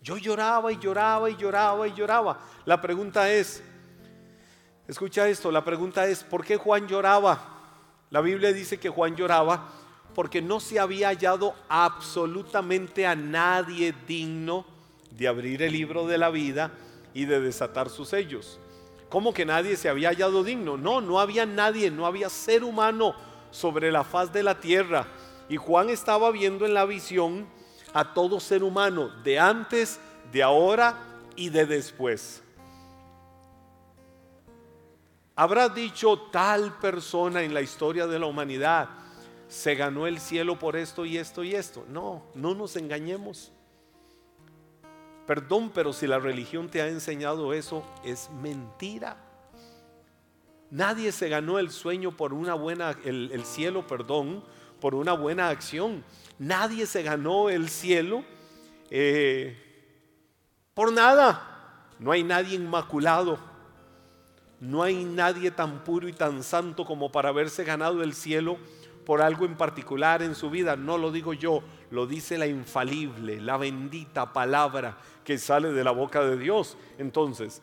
Yo 0.00 0.16
lloraba 0.16 0.72
y 0.72 0.78
lloraba 0.78 1.28
y 1.28 1.36
lloraba 1.36 1.86
y 1.86 1.92
lloraba. 1.92 2.40
La 2.64 2.80
pregunta 2.80 3.30
es, 3.30 3.62
escucha 4.88 5.28
esto, 5.28 5.52
la 5.52 5.62
pregunta 5.62 6.06
es, 6.06 6.24
¿por 6.24 6.42
qué 6.42 6.56
Juan 6.56 6.88
lloraba? 6.88 7.40
La 8.08 8.22
Biblia 8.22 8.52
dice 8.54 8.80
que 8.80 8.88
Juan 8.88 9.16
lloraba 9.16 9.68
porque 10.14 10.40
no 10.40 10.60
se 10.60 10.80
había 10.80 11.08
hallado 11.08 11.54
absolutamente 11.68 13.06
a 13.06 13.14
nadie 13.14 13.94
digno 14.08 14.64
de 15.10 15.28
abrir 15.28 15.62
el 15.62 15.72
libro 15.72 16.06
de 16.06 16.16
la 16.16 16.30
vida 16.30 16.70
y 17.12 17.26
de 17.26 17.40
desatar 17.40 17.90
sus 17.90 18.08
sellos. 18.08 18.58
¿Cómo 19.08 19.32
que 19.32 19.44
nadie 19.44 19.76
se 19.76 19.88
había 19.88 20.08
hallado 20.08 20.42
digno? 20.42 20.76
No, 20.76 21.00
no 21.00 21.20
había 21.20 21.46
nadie, 21.46 21.90
no 21.90 22.06
había 22.06 22.28
ser 22.28 22.64
humano 22.64 23.14
sobre 23.50 23.92
la 23.92 24.04
faz 24.04 24.32
de 24.32 24.42
la 24.42 24.60
tierra. 24.60 25.06
Y 25.48 25.56
Juan 25.56 25.90
estaba 25.90 26.30
viendo 26.30 26.66
en 26.66 26.74
la 26.74 26.84
visión 26.84 27.46
a 27.94 28.12
todo 28.14 28.40
ser 28.40 28.64
humano, 28.64 29.08
de 29.22 29.38
antes, 29.38 30.00
de 30.32 30.42
ahora 30.42 30.98
y 31.36 31.50
de 31.50 31.66
después. 31.66 32.42
Habrá 35.36 35.68
dicho 35.68 36.18
tal 36.32 36.78
persona 36.78 37.42
en 37.42 37.54
la 37.54 37.60
historia 37.60 38.06
de 38.06 38.18
la 38.18 38.26
humanidad, 38.26 38.88
se 39.48 39.74
ganó 39.74 40.06
el 40.06 40.18
cielo 40.18 40.58
por 40.58 40.76
esto 40.76 41.04
y 41.04 41.18
esto 41.18 41.44
y 41.44 41.54
esto. 41.54 41.84
No, 41.88 42.22
no 42.34 42.54
nos 42.54 42.74
engañemos. 42.76 43.52
Perdón, 45.26 45.72
pero 45.74 45.92
si 45.92 46.06
la 46.06 46.18
religión 46.18 46.68
te 46.68 46.80
ha 46.80 46.88
enseñado 46.88 47.52
eso, 47.52 47.84
es 48.04 48.30
mentira. 48.40 49.16
Nadie 50.70 51.10
se 51.10 51.28
ganó 51.28 51.58
el 51.58 51.70
sueño 51.70 52.16
por 52.16 52.32
una 52.32 52.54
buena, 52.54 52.96
el, 53.04 53.44
cielo, 53.44 53.86
perdón, 53.86 54.44
por 54.80 54.94
una 54.94 55.12
buena 55.14 55.48
acción. 55.48 56.04
Nadie 56.38 56.86
se 56.86 57.02
ganó 57.02 57.50
el 57.50 57.68
cielo 57.68 58.24
eh, 58.90 59.56
por 60.74 60.92
nada. 60.92 61.92
No 61.98 62.12
hay 62.12 62.22
nadie 62.22 62.56
inmaculado. 62.56 63.38
No 64.60 64.82
hay 64.82 65.04
nadie 65.04 65.50
tan 65.50 65.82
puro 65.84 66.08
y 66.08 66.12
tan 66.12 66.42
santo 66.42 66.84
como 66.84 67.10
para 67.10 67.30
haberse 67.30 67.64
ganado 67.64 68.02
el 68.02 68.14
cielo 68.14 68.58
por 69.06 69.22
algo 69.22 69.46
en 69.46 69.56
particular 69.56 70.20
en 70.20 70.34
su 70.34 70.50
vida. 70.50 70.74
No 70.74 70.98
lo 70.98 71.12
digo 71.12 71.32
yo, 71.32 71.62
lo 71.90 72.08
dice 72.08 72.36
la 72.36 72.48
infalible, 72.48 73.40
la 73.40 73.56
bendita 73.56 74.32
palabra 74.32 74.98
que 75.24 75.38
sale 75.38 75.72
de 75.72 75.84
la 75.84 75.92
boca 75.92 76.24
de 76.24 76.36
Dios. 76.36 76.76
Entonces, 76.98 77.62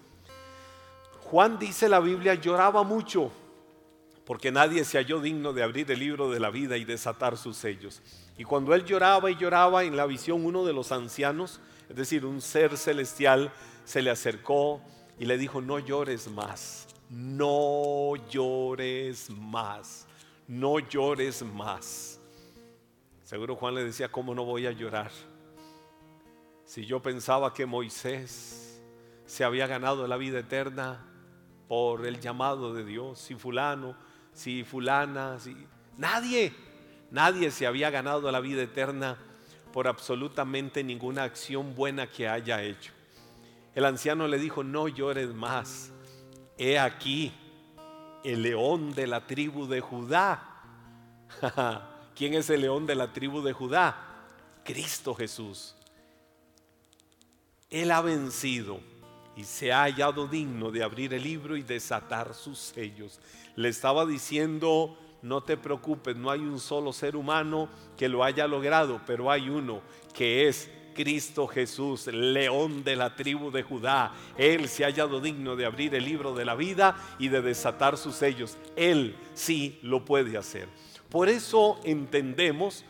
Juan 1.26 1.60
dice 1.60 1.90
la 1.90 2.00
Biblia 2.00 2.36
lloraba 2.36 2.84
mucho 2.84 3.30
porque 4.26 4.54
nadie 4.54 4.86
se 4.86 4.98
halló 4.98 5.20
digno 5.20 5.52
de 5.52 5.64
abrir 5.64 5.92
el 5.92 6.00
libro 6.00 6.32
de 6.32 6.40
la 6.40 6.50
vida 6.50 6.78
y 6.78 6.86
desatar 6.86 7.36
sus 7.36 7.58
sellos. 7.58 8.02
Y 8.38 8.46
cuando 8.46 8.74
él 8.74 8.86
lloraba 8.86 9.30
y 9.30 9.36
lloraba 9.36 9.84
en 9.84 9.98
la 9.98 10.06
visión, 10.06 10.46
uno 10.46 10.64
de 10.64 10.72
los 10.72 10.94
ancianos, 10.94 11.60
es 11.90 11.96
decir, 11.98 12.26
un 12.26 12.40
ser 12.40 12.78
celestial, 12.78 13.52
se 13.84 14.02
le 14.02 14.12
acercó 14.12 14.82
y 15.20 15.26
le 15.26 15.38
dijo, 15.38 15.60
no 15.60 15.78
llores 15.80 16.32
más, 16.32 16.88
no 17.10 18.14
llores 18.30 19.30
más 19.30 20.08
no 20.48 20.80
llores 20.80 21.44
más. 21.44 22.20
Seguro 23.24 23.56
Juan 23.56 23.76
le 23.76 23.84
decía, 23.84 24.12
¿cómo 24.12 24.36
no 24.36 24.46
voy 24.46 24.68
a 24.68 24.72
llorar? 24.72 25.12
Si 26.66 26.86
yo 26.86 27.02
pensaba 27.02 27.54
que 27.54 27.66
Moisés 27.66 28.82
se 29.26 29.44
había 29.44 29.68
ganado 29.68 30.08
la 30.08 30.18
vida 30.18 30.40
eterna 30.40 31.06
por 31.68 32.06
el 32.06 32.20
llamado 32.20 32.74
de 32.74 32.86
Dios, 32.86 33.20
si 33.20 33.36
fulano, 33.36 33.96
si 34.34 34.64
fulana, 34.64 35.40
si 35.40 35.56
nadie, 35.98 36.54
nadie 37.12 37.52
se 37.52 37.66
había 37.66 37.90
ganado 37.90 38.32
la 38.32 38.40
vida 38.40 38.64
eterna 38.64 39.18
por 39.72 39.88
absolutamente 39.88 40.84
ninguna 40.84 41.24
acción 41.24 41.76
buena 41.76 42.08
que 42.08 42.28
haya 42.28 42.62
hecho. 42.62 42.94
El 43.74 43.86
anciano 43.86 44.28
le 44.28 44.38
dijo, 44.38 44.64
no 44.64 44.88
llores 44.88 45.34
más, 45.34 45.92
he 46.58 46.78
aquí, 46.78 47.34
el 48.24 48.42
león 48.42 48.94
de 48.94 49.08
la 49.08 49.26
tribu 49.26 49.68
de 49.68 49.82
Judá. 49.82 50.62
¿Quién 52.16 52.34
es 52.36 52.50
el 52.50 52.62
león 52.62 52.86
de 52.86 52.96
la 52.96 53.12
tribu 53.12 53.42
de 53.42 53.54
Judá? 53.54 53.96
Cristo 54.64 55.14
Jesús. 55.14 55.76
Él 57.70 57.92
ha 57.92 58.02
vencido 58.02 58.80
y 59.36 59.44
se 59.44 59.72
ha 59.72 59.82
hallado 59.82 60.28
digno 60.28 60.72
de 60.72 60.84
abrir 60.84 61.14
el 61.14 61.24
libro 61.24 61.58
y 61.58 61.64
desatar 61.64 62.34
sus 62.34 62.60
sellos. 62.60 63.20
Le 63.56 63.70
estaba 63.70 64.06
diciendo, 64.06 64.98
no 65.22 65.42
te 65.42 65.58
preocupes, 65.58 66.16
no 66.16 66.30
hay 66.30 66.42
un 66.42 66.60
solo 66.60 66.94
ser 66.94 67.16
humano 67.16 67.70
que 67.98 68.10
lo 68.10 68.24
haya 68.24 68.48
logrado, 68.48 69.02
pero 69.08 69.32
hay 69.32 69.50
uno 69.50 69.82
que 70.14 70.48
es 70.48 70.70
Cristo 70.94 71.48
Jesús, 71.48 72.08
león 72.08 72.84
de 72.84 72.96
la 72.96 73.16
tribu 73.16 73.52
de 73.52 73.64
Judá. 73.64 74.14
Él 74.38 74.68
se 74.68 74.84
ha 74.84 74.88
hallado 74.88 75.20
digno 75.20 75.56
de 75.56 75.66
abrir 75.66 75.94
el 75.96 76.06
libro 76.06 76.34
de 76.34 76.46
la 76.46 76.56
vida 76.56 76.96
y 77.20 77.28
de 77.30 77.42
desatar 77.42 77.98
sus 77.98 78.16
sellos. 78.16 78.58
Él 78.76 79.16
sí 79.34 79.80
lo 79.82 80.06
puede 80.06 80.38
hacer. 80.38 80.68
Por 81.10 81.30
eso 81.30 81.80
entendemos 81.84 82.86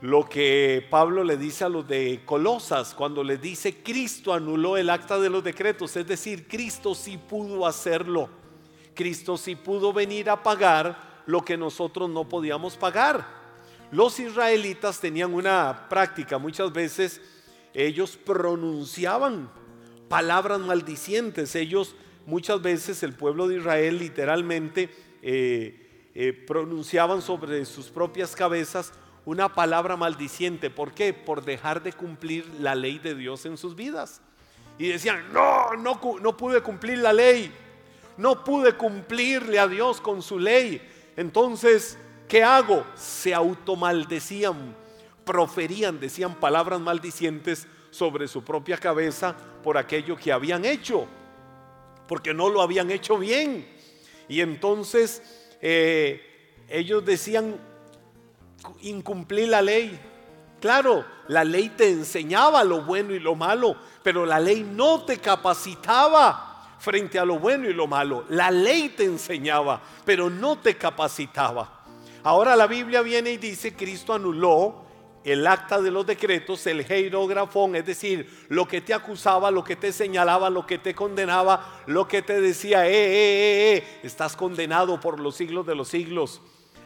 lo 0.00 0.28
que 0.28 0.86
Pablo 0.90 1.24
le 1.24 1.36
dice 1.36 1.64
a 1.64 1.68
los 1.68 1.88
de 1.88 2.22
Colosas 2.24 2.94
cuando 2.94 3.24
le 3.24 3.38
dice 3.38 3.82
Cristo 3.82 4.34
anuló 4.34 4.76
el 4.76 4.90
acta 4.90 5.18
de 5.18 5.30
los 5.30 5.42
decretos, 5.42 5.96
es 5.96 6.06
decir, 6.06 6.46
Cristo 6.46 6.94
sí 6.94 7.16
pudo 7.16 7.66
hacerlo. 7.66 8.28
Cristo 8.94 9.36
sí 9.36 9.56
pudo 9.56 9.92
venir 9.92 10.30
a 10.30 10.42
pagar 10.42 11.22
lo 11.26 11.44
que 11.44 11.56
nosotros 11.56 12.08
no 12.10 12.28
podíamos 12.28 12.76
pagar. 12.76 13.43
Los 13.90 14.18
israelitas 14.18 15.00
tenían 15.00 15.34
una 15.34 15.88
práctica, 15.88 16.38
muchas 16.38 16.72
veces 16.72 17.20
ellos 17.74 18.16
pronunciaban 18.16 19.50
palabras 20.08 20.60
maldicientes, 20.60 21.54
ellos 21.54 21.94
muchas 22.26 22.62
veces 22.62 23.02
el 23.02 23.14
pueblo 23.14 23.48
de 23.48 23.58
Israel 23.58 23.98
literalmente 23.98 24.88
eh, 25.22 26.10
eh, 26.14 26.32
pronunciaban 26.32 27.22
sobre 27.22 27.64
sus 27.64 27.86
propias 27.86 28.36
cabezas 28.36 28.92
una 29.24 29.54
palabra 29.54 29.96
maldiciente. 29.96 30.70
¿Por 30.70 30.92
qué? 30.92 31.12
Por 31.12 31.44
dejar 31.44 31.82
de 31.82 31.92
cumplir 31.92 32.46
la 32.60 32.74
ley 32.74 32.98
de 32.98 33.14
Dios 33.14 33.46
en 33.46 33.56
sus 33.56 33.74
vidas. 33.74 34.20
Y 34.78 34.88
decían, 34.88 35.32
no, 35.32 35.74
no, 35.74 36.00
no 36.20 36.36
pude 36.36 36.60
cumplir 36.60 36.98
la 36.98 37.12
ley, 37.12 37.52
no 38.16 38.44
pude 38.44 38.74
cumplirle 38.74 39.58
a 39.58 39.68
Dios 39.68 40.00
con 40.00 40.20
su 40.22 40.38
ley. 40.38 40.80
Entonces 41.16 41.96
¿qué 42.28 42.42
hago? 42.42 42.84
Se 42.94 43.34
automaldecían, 43.34 44.74
proferían, 45.24 46.00
decían 46.00 46.34
palabras 46.34 46.80
maldicientes 46.80 47.66
sobre 47.90 48.28
su 48.28 48.42
propia 48.42 48.76
cabeza 48.76 49.36
por 49.62 49.78
aquello 49.78 50.16
que 50.16 50.32
habían 50.32 50.64
hecho, 50.64 51.06
porque 52.08 52.34
no 52.34 52.48
lo 52.48 52.60
habían 52.60 52.90
hecho 52.90 53.18
bien. 53.18 53.66
Y 54.28 54.40
entonces 54.40 55.22
eh, 55.60 56.64
ellos 56.68 57.04
decían, 57.04 57.56
incumplir 58.82 59.48
la 59.48 59.62
ley. 59.62 59.98
Claro, 60.60 61.04
la 61.28 61.44
ley 61.44 61.68
te 61.70 61.90
enseñaba 61.90 62.64
lo 62.64 62.82
bueno 62.82 63.14
y 63.14 63.20
lo 63.20 63.34
malo, 63.34 63.76
pero 64.02 64.24
la 64.24 64.40
ley 64.40 64.62
no 64.62 65.04
te 65.04 65.18
capacitaba 65.18 66.76
frente 66.78 67.18
a 67.18 67.24
lo 67.24 67.38
bueno 67.38 67.68
y 67.68 67.74
lo 67.74 67.86
malo. 67.86 68.24
La 68.28 68.50
ley 68.50 68.90
te 68.90 69.04
enseñaba, 69.04 69.80
pero 70.04 70.30
no 70.30 70.58
te 70.58 70.76
capacitaba. 70.76 71.73
Ahora 72.24 72.56
la 72.56 72.66
Biblia 72.66 73.02
viene 73.02 73.32
y 73.32 73.36
dice, 73.36 73.74
Cristo 73.74 74.14
anuló 74.14 74.82
el 75.24 75.46
acta 75.46 75.82
de 75.82 75.90
los 75.90 76.06
decretos, 76.06 76.66
el 76.66 76.80
heirografón, 76.90 77.76
es 77.76 77.84
decir, 77.84 78.46
lo 78.48 78.66
que 78.66 78.80
te 78.80 78.94
acusaba, 78.94 79.50
lo 79.50 79.62
que 79.62 79.76
te 79.76 79.92
señalaba, 79.92 80.48
lo 80.48 80.66
que 80.66 80.78
te 80.78 80.94
condenaba, 80.94 81.82
lo 81.86 82.08
que 82.08 82.22
te 82.22 82.40
decía, 82.40 82.86
eh, 82.86 82.92
eh, 82.92 83.76
eh, 83.76 84.00
estás 84.02 84.36
condenado 84.36 84.98
por 84.98 85.20
los 85.20 85.36
siglos 85.36 85.66
de 85.66 85.74
los 85.74 85.88
siglos 85.88 86.40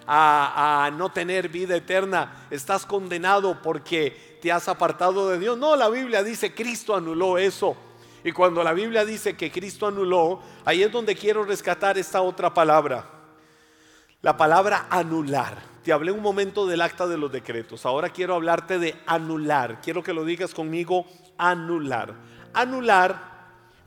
a, 0.08 0.86
a 0.86 0.90
no 0.90 1.12
tener 1.12 1.48
vida 1.48 1.76
eterna, 1.76 2.48
estás 2.50 2.84
condenado 2.84 3.62
porque 3.62 4.38
te 4.42 4.50
has 4.50 4.66
apartado 4.66 5.28
de 5.28 5.38
Dios. 5.38 5.56
No, 5.56 5.76
la 5.76 5.88
Biblia 5.88 6.24
dice, 6.24 6.52
Cristo 6.52 6.96
anuló 6.96 7.38
eso. 7.38 7.76
Y 8.24 8.32
cuando 8.32 8.64
la 8.64 8.72
Biblia 8.72 9.04
dice 9.04 9.36
que 9.36 9.52
Cristo 9.52 9.86
anuló, 9.86 10.40
ahí 10.64 10.82
es 10.82 10.90
donde 10.90 11.14
quiero 11.14 11.44
rescatar 11.44 11.96
esta 11.96 12.22
otra 12.22 12.52
palabra 12.52 13.17
la 14.22 14.36
palabra 14.36 14.86
anular. 14.90 15.58
Te 15.82 15.92
hablé 15.92 16.12
un 16.12 16.22
momento 16.22 16.66
del 16.66 16.82
acta 16.82 17.06
de 17.06 17.16
los 17.16 17.30
decretos. 17.30 17.86
Ahora 17.86 18.10
quiero 18.10 18.34
hablarte 18.34 18.78
de 18.78 18.96
anular. 19.06 19.80
Quiero 19.80 20.02
que 20.02 20.12
lo 20.12 20.24
digas 20.24 20.54
conmigo, 20.54 21.06
anular. 21.38 22.14
Anular 22.52 23.28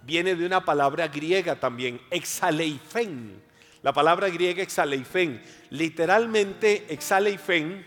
viene 0.04 0.36
de 0.36 0.46
una 0.46 0.64
palabra 0.66 1.08
griega 1.10 1.60
también, 1.60 2.02
exaleifen. 2.10 3.42
La 3.84 3.94
palabra 3.94 4.30
griega 4.30 4.64
exaleifen. 4.64 5.42
Literalmente 5.70 6.86
exaleifen 6.90 7.86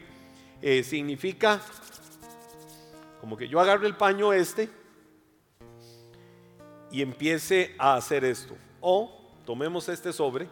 eh, 0.60 0.82
significa 0.82 1.60
como 3.20 3.36
que 3.36 3.48
yo 3.48 3.58
agarro 3.58 3.86
el 3.86 3.96
paño 3.96 4.32
este 4.32 4.68
y 6.92 7.00
empiece 7.00 7.74
a 7.78 7.96
hacer 7.96 8.24
esto. 8.24 8.54
O 8.80 9.32
tomemos 9.46 9.88
este 9.88 10.12
sobre 10.12 10.46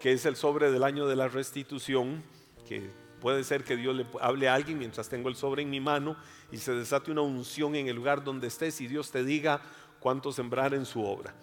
que 0.00 0.12
es 0.12 0.26
el 0.26 0.34
sobre 0.34 0.72
del 0.72 0.82
año 0.82 1.06
de 1.06 1.16
la 1.16 1.28
restitución, 1.28 2.22
que 2.66 2.90
Puede 3.20 3.44
ser 3.44 3.64
que 3.64 3.76
Dios 3.76 3.94
le 3.94 4.06
hable 4.20 4.48
a 4.48 4.54
alguien 4.54 4.78
mientras 4.78 5.08
tengo 5.08 5.28
el 5.28 5.36
sobre 5.36 5.62
en 5.62 5.70
mi 5.70 5.78
mano 5.78 6.16
y 6.50 6.56
se 6.56 6.72
desate 6.72 7.10
una 7.10 7.20
unción 7.20 7.74
en 7.76 7.86
el 7.86 7.96
lugar 7.96 8.24
donde 8.24 8.46
estés 8.46 8.80
y 8.80 8.86
Dios 8.86 9.10
te 9.10 9.22
diga 9.22 9.60
cuánto 10.00 10.32
sembrar 10.32 10.72
en 10.72 10.86
su 10.86 11.04
obra. 11.04 11.34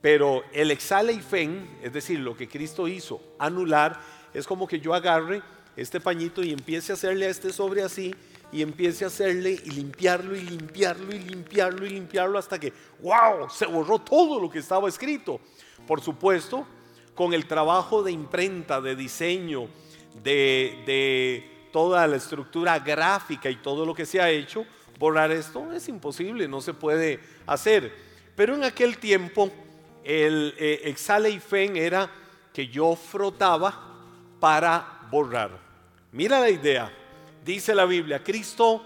Pero 0.00 0.42
el 0.52 0.72
exale 0.72 1.12
y 1.12 1.20
fen, 1.20 1.78
es 1.80 1.92
decir, 1.92 2.18
lo 2.18 2.36
que 2.36 2.48
Cristo 2.48 2.88
hizo, 2.88 3.22
anular, 3.38 4.00
es 4.34 4.48
como 4.48 4.66
que 4.66 4.80
yo 4.80 4.94
agarre 4.94 5.42
este 5.76 6.00
pañito 6.00 6.42
y 6.42 6.50
empiece 6.50 6.90
a 6.90 6.96
hacerle 6.96 7.26
a 7.26 7.30
este 7.30 7.52
sobre 7.52 7.84
así 7.84 8.12
y 8.50 8.62
empiece 8.62 9.04
a 9.04 9.06
hacerle 9.06 9.52
y 9.64 9.70
limpiarlo 9.70 10.34
y 10.34 10.42
limpiarlo 10.42 11.14
y 11.14 11.20
limpiarlo 11.20 11.86
y 11.86 11.90
limpiarlo 11.90 12.36
hasta 12.36 12.58
que, 12.58 12.72
wow, 13.00 13.48
se 13.48 13.66
borró 13.66 14.00
todo 14.00 14.40
lo 14.40 14.50
que 14.50 14.58
estaba 14.58 14.88
escrito. 14.88 15.40
Por 15.86 16.00
supuesto, 16.00 16.66
con 17.14 17.34
el 17.34 17.46
trabajo 17.46 18.02
de 18.02 18.12
imprenta, 18.12 18.80
de 18.80 18.96
diseño, 18.96 19.68
de, 20.22 20.82
de 20.86 21.68
toda 21.72 22.06
la 22.06 22.16
estructura 22.16 22.78
gráfica 22.78 23.50
y 23.50 23.56
todo 23.56 23.84
lo 23.84 23.94
que 23.94 24.06
se 24.06 24.20
ha 24.20 24.30
hecho, 24.30 24.64
borrar 24.98 25.32
esto 25.32 25.72
es 25.72 25.88
imposible, 25.88 26.46
no 26.46 26.60
se 26.60 26.74
puede 26.74 27.20
hacer. 27.46 27.92
Pero 28.36 28.54
en 28.54 28.64
aquel 28.64 28.98
tiempo 28.98 29.50
el 30.04 30.54
eh, 30.58 30.82
exale 30.84 31.30
y 31.30 31.40
fen 31.40 31.76
era 31.76 32.10
que 32.52 32.68
yo 32.68 32.94
frotaba 32.96 33.96
para 34.40 35.08
borrar. 35.10 35.50
Mira 36.12 36.40
la 36.40 36.50
idea, 36.50 36.92
dice 37.44 37.74
la 37.74 37.84
Biblia, 37.86 38.22
Cristo 38.22 38.84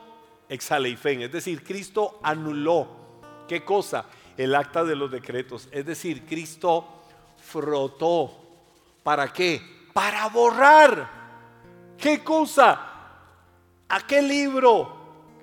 exale 0.48 0.88
y 0.88 0.96
fen, 0.96 1.22
es 1.22 1.32
decir, 1.32 1.62
Cristo 1.64 2.20
anuló. 2.22 3.04
¿Qué 3.48 3.64
cosa? 3.64 4.06
El 4.36 4.54
acta 4.54 4.84
de 4.84 4.96
los 4.96 5.10
decretos, 5.10 5.68
es 5.70 5.86
decir, 5.86 6.24
Cristo 6.26 6.95
frotó. 7.46 8.32
¿Para 9.02 9.32
qué? 9.32 9.60
Para 9.92 10.28
borrar. 10.28 11.08
¿Qué 11.96 12.22
cosa? 12.22 12.92
Aquel 13.88 14.28
libro, 14.28 14.96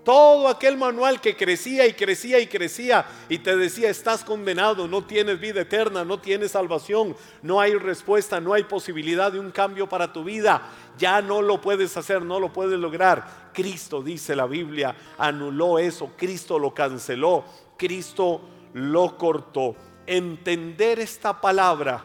todo 0.03 0.49
aquel 0.49 0.77
manual 0.77 1.21
que 1.21 1.35
crecía 1.35 1.87
y 1.87 1.93
crecía 1.93 2.39
y 2.39 2.47
crecía 2.47 3.05
y 3.29 3.39
te 3.39 3.55
decía, 3.55 3.89
estás 3.89 4.23
condenado, 4.23 4.87
no 4.87 5.05
tienes 5.05 5.39
vida 5.39 5.61
eterna, 5.61 6.03
no 6.03 6.19
tienes 6.19 6.51
salvación, 6.51 7.15
no 7.41 7.61
hay 7.61 7.73
respuesta, 7.75 8.41
no 8.41 8.53
hay 8.53 8.65
posibilidad 8.65 9.31
de 9.31 9.39
un 9.39 9.51
cambio 9.51 9.87
para 9.87 10.11
tu 10.11 10.23
vida, 10.25 10.61
ya 10.97 11.21
no 11.21 11.41
lo 11.41 11.61
puedes 11.61 11.95
hacer, 11.95 12.21
no 12.21 12.39
lo 12.39 12.51
puedes 12.51 12.77
lograr. 12.77 13.51
Cristo, 13.53 14.03
dice 14.03 14.35
la 14.35 14.45
Biblia, 14.45 14.93
anuló 15.17 15.79
eso, 15.79 16.11
Cristo 16.17 16.59
lo 16.59 16.73
canceló, 16.73 17.45
Cristo 17.77 18.41
lo 18.73 19.17
cortó. 19.17 19.75
Entender 20.05 20.99
esta 20.99 21.39
palabra 21.39 22.03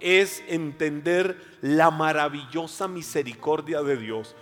es 0.00 0.42
entender 0.48 1.56
la 1.62 1.90
maravillosa 1.90 2.88
misericordia 2.88 3.82
de 3.82 3.96
Dios. 3.96 4.34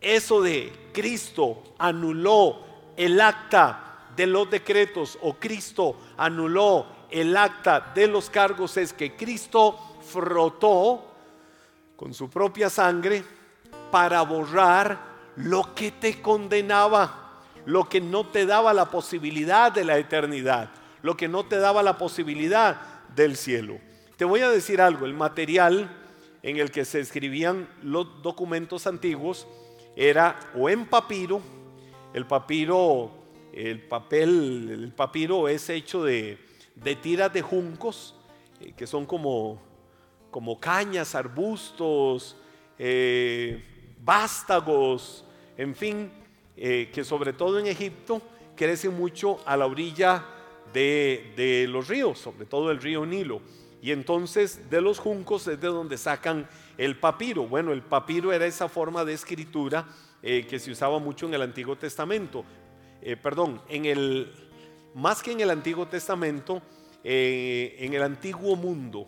Eso 0.00 0.42
de 0.42 0.90
Cristo 0.92 1.62
anuló 1.78 2.60
el 2.96 3.20
acta 3.20 4.10
de 4.16 4.26
los 4.26 4.50
decretos 4.50 5.18
o 5.22 5.34
Cristo 5.34 5.96
anuló 6.16 6.86
el 7.10 7.36
acta 7.36 7.92
de 7.94 8.06
los 8.08 8.30
cargos 8.30 8.76
es 8.76 8.92
que 8.92 9.14
Cristo 9.14 9.78
frotó 10.06 11.04
con 11.96 12.12
su 12.14 12.28
propia 12.28 12.70
sangre 12.70 13.24
para 13.90 14.22
borrar 14.22 14.98
lo 15.36 15.74
que 15.74 15.92
te 15.92 16.20
condenaba, 16.20 17.42
lo 17.66 17.88
que 17.88 18.00
no 18.00 18.26
te 18.26 18.46
daba 18.46 18.72
la 18.72 18.86
posibilidad 18.90 19.70
de 19.70 19.84
la 19.84 19.98
eternidad, 19.98 20.70
lo 21.06 21.16
que 21.16 21.28
no 21.28 21.46
te 21.46 21.58
daba 21.58 21.84
la 21.84 21.98
posibilidad 21.98 23.04
del 23.14 23.36
cielo. 23.36 23.78
Te 24.16 24.24
voy 24.24 24.40
a 24.40 24.50
decir 24.50 24.80
algo, 24.80 25.06
el 25.06 25.14
material 25.14 25.88
en 26.42 26.56
el 26.56 26.72
que 26.72 26.84
se 26.84 26.98
escribían 26.98 27.68
los 27.80 28.24
documentos 28.24 28.88
antiguos 28.88 29.46
era 29.94 30.36
o 30.56 30.68
en 30.68 30.84
papiro, 30.84 31.40
el 32.12 32.26
papiro, 32.26 33.12
el 33.52 33.86
papel, 33.86 34.68
el 34.68 34.92
papiro 34.94 35.46
es 35.46 35.70
hecho 35.70 36.02
de, 36.02 36.38
tiras 37.00 37.32
de 37.32 37.40
juncos, 37.40 38.16
eh, 38.60 38.72
que 38.76 38.88
son 38.88 39.06
como, 39.06 39.62
como 40.32 40.58
cañas, 40.58 41.14
arbustos, 41.14 42.34
eh, 42.80 43.94
vástagos, 44.02 45.24
en 45.56 45.76
fin, 45.76 46.10
eh, 46.56 46.90
que 46.92 47.04
sobre 47.04 47.32
todo 47.32 47.60
en 47.60 47.68
Egipto 47.68 48.20
crecen 48.56 48.96
mucho 48.96 49.38
a 49.46 49.56
la 49.56 49.66
orilla 49.66 50.32
de, 50.72 51.32
de 51.36 51.66
los 51.68 51.88
ríos, 51.88 52.18
sobre 52.18 52.46
todo 52.46 52.70
el 52.70 52.80
río 52.80 53.04
Nilo. 53.06 53.40
Y 53.82 53.92
entonces 53.92 54.68
de 54.68 54.80
los 54.80 54.98
juncos 54.98 55.46
es 55.46 55.60
de 55.60 55.68
donde 55.68 55.98
sacan 55.98 56.48
el 56.78 56.98
papiro. 56.98 57.46
Bueno, 57.46 57.72
el 57.72 57.82
papiro 57.82 58.32
era 58.32 58.46
esa 58.46 58.68
forma 58.68 59.04
de 59.04 59.12
escritura 59.12 59.86
eh, 60.22 60.46
que 60.48 60.58
se 60.58 60.70
usaba 60.70 60.98
mucho 60.98 61.26
en 61.26 61.34
el 61.34 61.42
Antiguo 61.42 61.76
Testamento. 61.76 62.44
Eh, 63.00 63.16
perdón, 63.16 63.60
en 63.68 63.84
el, 63.84 64.32
más 64.94 65.22
que 65.22 65.32
en 65.32 65.40
el 65.40 65.50
Antiguo 65.50 65.86
Testamento, 65.86 66.62
eh, 67.04 67.76
en 67.78 67.94
el 67.94 68.02
antiguo 68.02 68.56
mundo. 68.56 69.06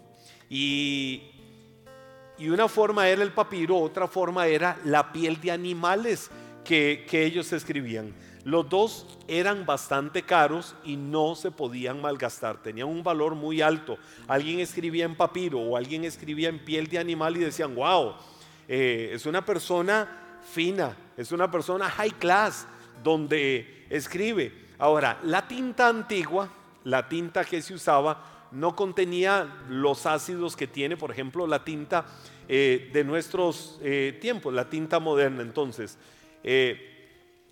Y, 0.48 1.22
y, 2.38 2.48
una 2.48 2.68
forma 2.68 3.08
era 3.08 3.22
el 3.22 3.32
papiro, 3.32 3.76
otra 3.76 4.06
forma 4.06 4.46
era 4.46 4.78
la 4.84 5.12
piel 5.12 5.40
de 5.40 5.50
animales 5.50 6.30
que, 6.64 7.04
que 7.10 7.24
ellos 7.24 7.52
escribían. 7.52 8.14
Los 8.48 8.66
dos 8.70 9.06
eran 9.28 9.66
bastante 9.66 10.22
caros 10.22 10.74
y 10.82 10.96
no 10.96 11.34
se 11.34 11.50
podían 11.50 12.00
malgastar, 12.00 12.62
tenían 12.62 12.88
un 12.88 13.02
valor 13.02 13.34
muy 13.34 13.61
alto. 13.61 13.98
Alguien 14.26 14.61
escribía 14.61 15.04
en 15.04 15.16
papiro 15.16 15.61
o 15.61 15.76
alguien 15.76 16.02
escribía 16.06 16.48
en 16.48 16.58
piel 16.58 16.87
de 16.87 16.98
animal 16.98 17.37
y 17.37 17.40
decían, 17.40 17.74
wow, 17.74 18.14
eh, 18.66 19.11
es 19.12 19.26
una 19.26 19.44
persona 19.44 20.40
fina, 20.50 20.96
es 21.18 21.30
una 21.30 21.50
persona 21.50 21.90
high 21.90 22.12
class 22.12 22.66
donde 23.04 23.84
escribe. 23.90 24.50
Ahora, 24.78 25.18
la 25.24 25.46
tinta 25.46 25.88
antigua, 25.88 26.48
la 26.84 27.06
tinta 27.06 27.44
que 27.44 27.61
se 27.61 27.74
usaba, 27.74 28.48
no 28.50 28.74
contenía 28.74 29.58
los 29.68 30.06
ácidos 30.06 30.56
que 30.56 30.66
tiene, 30.66 30.96
por 30.96 31.11
ejemplo, 31.11 31.46
la 31.46 31.64
tinta 31.64 32.06
eh, 32.48 32.88
de 32.94 33.04
nuestros 33.04 33.78
eh, 33.82 34.16
tiempos, 34.22 34.54
la 34.54 34.70
tinta 34.70 35.00
moderna. 35.00 35.42
Entonces, 35.42 35.98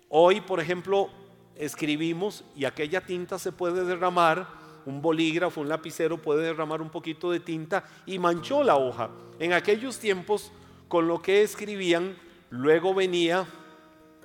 Hoy, 0.09 0.41
por 0.41 0.59
ejemplo, 0.59 1.09
escribimos 1.55 2.43
y 2.55 2.65
aquella 2.65 3.05
tinta 3.05 3.37
se 3.39 3.51
puede 3.51 3.83
derramar, 3.83 4.47
un 4.85 5.01
bolígrafo, 5.01 5.61
un 5.61 5.67
lapicero 5.67 6.17
puede 6.17 6.43
derramar 6.43 6.81
un 6.81 6.89
poquito 6.89 7.29
de 7.29 7.41
tinta 7.41 7.83
y 8.05 8.19
manchó 8.19 8.63
la 8.63 8.77
hoja. 8.77 9.09
En 9.39 9.51
aquellos 9.51 9.99
tiempos, 9.99 10.51
con 10.87 11.07
lo 11.07 11.21
que 11.21 11.41
escribían, 11.41 12.15
luego 12.49 12.93
venía 12.93 13.45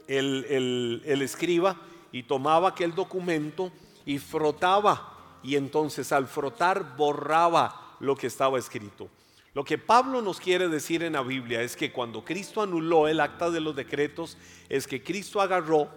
el, 0.07 1.03
escriba 1.05 1.77
y 2.13 2.23
tomaba 2.25 2.71
aquel 2.71 2.95
documento 2.95 3.73
y 4.07 4.19
frotaba 4.19 5.39
y 5.43 5.57
entonces 5.57 6.13
al 6.13 6.29
frotar 6.29 6.97
borraba 6.97 7.97
lo 7.99 8.15
que 8.15 8.29
estaba 8.29 8.59
escrito. 8.59 9.09
Lo 9.55 9.65
que 9.65 9.77
Pablo 9.77 10.23
nos 10.23 10.41
quiere 10.41 10.69
decir 10.69 11.03
en 11.03 11.13
la 11.13 11.23
Biblia 11.23 11.61
es 11.61 11.77
que 11.77 11.93
cuando 11.93 12.25
Cristo 12.25 12.63
anuló 12.63 13.07
el 13.07 13.21
acta 13.21 13.51
de 13.51 13.61
los 13.61 13.77
decretos, 13.77 14.39
es 14.69 14.87
que 14.87 15.03
Cristo 15.03 15.41
agarró 15.41 15.89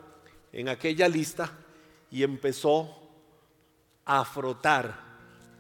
en 0.52 0.68
aquella 0.68 1.08
lista 1.08 1.52
y 2.12 2.24
empezó 2.24 2.90
a 4.04 4.26
frotar 4.26 5.00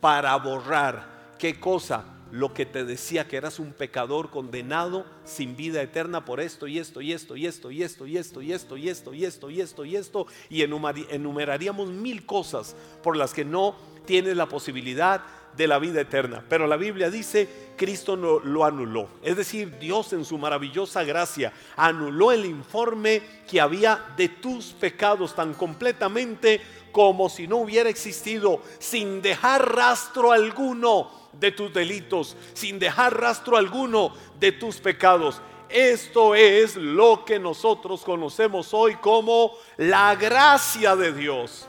para 0.02 0.36
borrar. 0.36 1.36
¿Qué 1.40 1.58
cosa? 1.58 2.04
Lo 2.32 2.54
que 2.54 2.66
te 2.66 2.84
decía 2.84 3.28
que 3.28 3.38
eras 3.38 3.60
un 3.60 3.72
pecador 3.72 4.30
condenado 4.30 5.06
sin 5.24 5.56
vida 5.56 5.82
eterna 5.82 6.26
por 6.26 6.42
esto 6.42 6.68
y 6.68 6.80
esto 6.80 7.00
y 7.00 7.14
esto 7.14 7.38
y 7.38 7.46
esto 7.46 7.72
y 7.72 7.82
esto 7.84 8.06
y 8.06 8.18
esto 8.18 8.42
y 8.42 8.52
esto 8.52 8.76
y 8.76 8.90
esto 8.90 9.14
y 9.14 9.26
esto 9.26 9.50
y 9.50 9.62
esto 9.62 9.86
y 9.86 9.96
esto 9.96 10.28
y 10.50 10.62
enumeraríamos 10.62 11.90
mil 11.90 12.26
cosas 12.26 12.76
por 13.04 13.16
las 13.16 13.34
que 13.34 13.46
no 13.46 13.76
tienes 14.06 14.36
la 14.36 14.48
posibilidad 14.48 15.24
de 15.56 15.68
la 15.68 15.80
vida 15.80 16.02
eterna. 16.02 16.44
Pero 16.48 16.68
la 16.68 16.78
Biblia 16.78 17.10
dice, 17.10 17.48
Cristo 17.76 18.16
no, 18.16 18.40
lo 18.40 18.66
anuló. 18.66 19.08
Es 19.22 19.38
decir, 19.38 19.78
Dios 19.80 20.14
en 20.14 20.26
su 20.26 20.38
maravillosa 20.38 21.04
gracia 21.04 21.54
anuló 21.76 22.32
el 22.32 22.46
informe 22.46 23.22
que 23.50 23.62
había 23.62 24.14
de 24.18 24.30
tus 24.30 24.68
pecados 24.74 25.36
tan 25.36 25.54
completamente 25.54 26.62
como 26.92 27.30
si 27.30 27.48
no 27.48 27.58
hubiera 27.58 27.90
existido, 27.90 28.62
sin 28.80 29.22
dejar 29.22 29.76
rastro 29.76 30.32
alguno 30.32 31.12
de 31.34 31.52
tus 31.52 31.74
delitos, 31.74 32.38
sin 32.54 32.80
dejar 32.80 33.20
rastro 33.20 33.58
alguno 33.58 34.14
de 34.40 34.54
tus 34.54 34.78
pecados. 34.78 35.42
Esto 35.70 36.36
es 36.36 36.76
lo 36.78 37.26
que 37.26 37.40
nosotros 37.40 38.04
conocemos 38.04 38.74
hoy 38.74 38.96
como 38.96 39.52
la 39.78 40.16
gracia 40.16 40.96
de 40.96 41.12
Dios. 41.12 41.68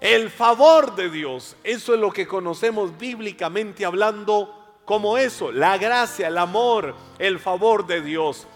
El 0.00 0.30
favor 0.30 0.94
de 0.94 1.08
Dios, 1.10 1.56
eso 1.64 1.94
es 1.94 2.00
lo 2.00 2.12
que 2.12 2.26
conocemos 2.26 2.96
bíblicamente 2.98 3.84
hablando 3.84 4.52
como 4.84 5.18
eso, 5.18 5.50
la 5.50 5.78
gracia, 5.78 6.28
el 6.28 6.38
amor, 6.38 6.94
el 7.18 7.38
favor 7.38 7.86
de 7.86 8.02
Dios. 8.02 8.46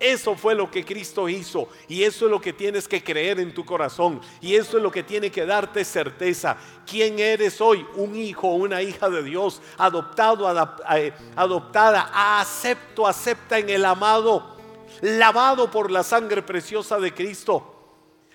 Eso 0.00 0.36
fue 0.36 0.54
lo 0.54 0.70
que 0.70 0.84
Cristo 0.84 1.28
hizo 1.28 1.68
y 1.88 2.04
eso 2.04 2.26
es 2.26 2.30
lo 2.30 2.40
que 2.40 2.52
tienes 2.52 2.86
que 2.86 3.02
creer 3.02 3.40
en 3.40 3.52
tu 3.52 3.64
corazón 3.64 4.20
y 4.40 4.54
eso 4.54 4.76
es 4.76 4.82
lo 4.82 4.92
que 4.92 5.02
tiene 5.02 5.30
que 5.30 5.44
darte 5.44 5.84
certeza. 5.84 6.56
¿Quién 6.86 7.18
eres 7.18 7.60
hoy? 7.60 7.84
Un 7.96 8.14
hijo, 8.14 8.48
una 8.48 8.80
hija 8.80 9.08
de 9.08 9.24
Dios, 9.24 9.60
adoptado, 9.76 10.48
eh, 10.94 11.12
adoptada, 11.34 12.38
acepto, 12.40 13.06
acepta 13.06 13.58
en 13.58 13.70
el 13.70 13.84
amado. 13.84 14.56
lavado 15.00 15.70
por 15.70 15.90
la 15.90 16.02
sangre 16.02 16.42
preciosa 16.42 16.98
de 16.98 17.12
Cristo, 17.14 17.77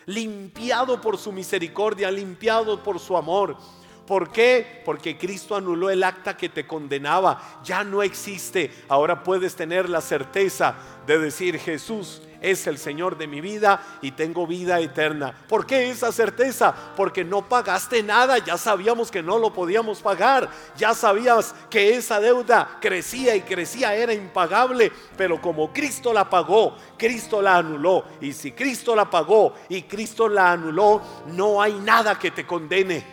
limpiado 0.06 1.00
por 1.02 1.18
su 1.18 1.32
misericordia, 1.32 2.12
limpiado 2.12 2.82
por 2.82 3.00
su 3.00 3.18
amor. 3.18 3.58
¿Por 4.06 4.32
qué? 4.32 4.82
Porque 4.84 5.18
Cristo 5.18 5.56
anuló 5.56 5.90
el 5.90 6.04
acta 6.04 6.36
que 6.36 6.50
te 6.50 6.68
condenaba. 6.68 7.62
Ya 7.64 7.84
no 7.84 8.04
existe. 8.04 8.70
Ahora 8.90 9.24
puedes 9.24 9.56
tener 9.56 9.90
la 9.90 10.02
certeza 10.02 10.76
de 11.08 11.20
decir 11.20 11.58
Jesús 11.58 12.22
es 12.44 12.68
el 12.68 12.78
Señor 12.78 13.18
de 13.18 13.26
mi 13.26 13.42
vida 13.42 13.82
y 14.02 14.12
tengo 14.12 14.46
vida 14.46 14.80
eterna. 14.80 15.34
¿Por 15.48 15.66
qué 15.66 15.90
esa 15.90 16.12
certeza? 16.12 16.76
Porque 16.96 17.24
no 17.24 17.48
pagaste 17.48 18.04
nada, 18.04 18.38
ya 18.38 18.58
sabíamos 18.58 19.10
que 19.10 19.24
no 19.24 19.40
lo 19.40 19.52
podíamos 19.54 20.02
pagar, 20.02 20.50
ya 20.78 20.94
sabías 20.94 21.56
que 21.70 21.96
esa 21.96 22.20
deuda 22.20 22.78
crecía 22.82 23.36
y 23.36 23.42
crecía, 23.42 23.96
era 23.96 24.14
impagable, 24.14 24.92
pero 25.18 25.42
como 25.42 25.72
Cristo 25.72 26.14
la 26.14 26.30
pagó, 26.30 26.76
Cristo 26.98 27.42
la 27.42 27.58
anuló. 27.58 28.04
Y 28.20 28.34
si 28.34 28.52
Cristo 28.52 28.96
la 28.96 29.10
pagó 29.10 29.54
y 29.70 29.84
Cristo 29.84 30.28
la 30.28 30.52
anuló, 30.52 31.02
no 31.28 31.62
hay 31.62 31.74
nada 31.74 32.20
que 32.20 32.32
te 32.32 32.46
condene. 32.46 33.04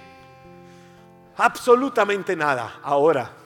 Absolutamente 1.36 2.34
nada. 2.34 2.80
Ahora, 2.82 3.39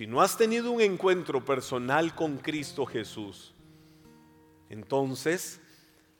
si 0.00 0.06
no 0.06 0.22
has 0.22 0.38
tenido 0.38 0.70
un 0.70 0.80
encuentro 0.80 1.44
personal 1.44 2.14
con 2.14 2.38
Cristo 2.38 2.86
Jesús, 2.86 3.52
entonces 4.70 5.60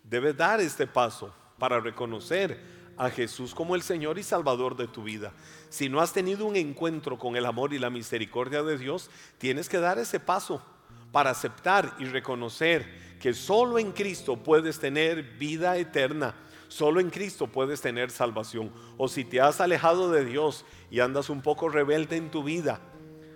debes 0.05 0.37
dar 0.37 0.61
este 0.61 0.87
paso 0.87 1.35
para 1.59 1.81
reconocer 1.81 2.61
a 2.99 3.09
Jesús 3.09 3.55
como 3.55 3.75
el 3.75 3.81
Señor 3.81 4.19
y 4.19 4.23
Salvador 4.23 4.77
de 4.77 4.87
tu 4.87 5.03
vida. 5.03 5.33
Si 5.71 5.89
no 5.89 6.03
has 6.03 6.13
tenido 6.13 6.45
un 6.45 6.57
encuentro 6.57 7.19
con 7.19 7.37
el 7.37 7.47
amor 7.47 7.73
y 7.73 7.79
la 7.79 7.89
misericordia 7.89 8.63
de 8.63 8.77
Dios, 8.77 9.09
tienes 9.39 9.71
que 9.71 9.79
dar 9.79 9.99
ese 9.99 10.21
paso 10.21 10.63
para 11.11 11.31
aceptar 11.31 11.97
y 11.99 12.05
reconocer 12.05 13.17
que 13.19 13.33
solo 13.33 13.79
en 13.79 13.93
Cristo 13.93 14.37
puedes 14.37 14.79
tener 14.79 15.23
vida 15.39 15.79
eterna. 15.79 16.35
Solo 16.69 17.01
en 17.01 17.09
Cristo 17.09 17.47
puedes 17.47 17.81
tener 17.81 18.11
salvación. 18.11 18.75
O 18.99 19.09
si 19.09 19.25
te 19.25 19.41
has 19.41 19.59
alejado 19.59 20.11
de 20.11 20.27
Dios 20.27 20.67
y 20.91 21.01
andas 21.01 21.31
un 21.31 21.41
poco 21.41 21.71
rebelde 21.71 22.19
en 22.19 22.31
tu 22.31 22.45
vida, 22.45 22.83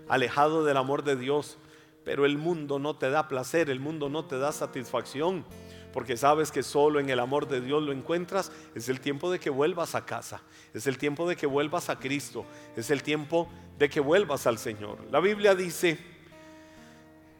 alejado 0.08 0.64
del 0.64 0.76
amor 0.76 1.04
de 1.04 1.16
Dios, 1.16 1.58
pero 2.04 2.26
el 2.26 2.36
mundo 2.36 2.78
no 2.78 2.96
te 2.96 3.10
da 3.10 3.28
placer, 3.28 3.70
el 3.70 3.80
mundo 3.80 4.08
no 4.08 4.24
te 4.24 4.38
da 4.38 4.52
satisfacción, 4.52 5.44
porque 5.92 6.16
sabes 6.16 6.50
que 6.50 6.62
solo 6.62 7.00
en 7.00 7.08
el 7.08 7.20
amor 7.20 7.48
de 7.48 7.60
Dios 7.60 7.82
lo 7.82 7.92
encuentras, 7.92 8.52
es 8.74 8.88
el 8.88 9.00
tiempo 9.00 9.30
de 9.30 9.38
que 9.38 9.50
vuelvas 9.50 9.94
a 9.94 10.04
casa, 10.04 10.42
es 10.74 10.86
el 10.86 10.98
tiempo 10.98 11.28
de 11.28 11.36
que 11.36 11.46
vuelvas 11.46 11.88
a 11.88 11.98
Cristo, 11.98 12.44
es 12.76 12.90
el 12.90 13.02
tiempo 13.02 13.48
de 13.78 13.88
que 13.88 14.00
vuelvas 14.00 14.46
al 14.46 14.58
Señor. 14.58 14.98
La 15.10 15.20
Biblia 15.20 15.54
dice 15.54 15.98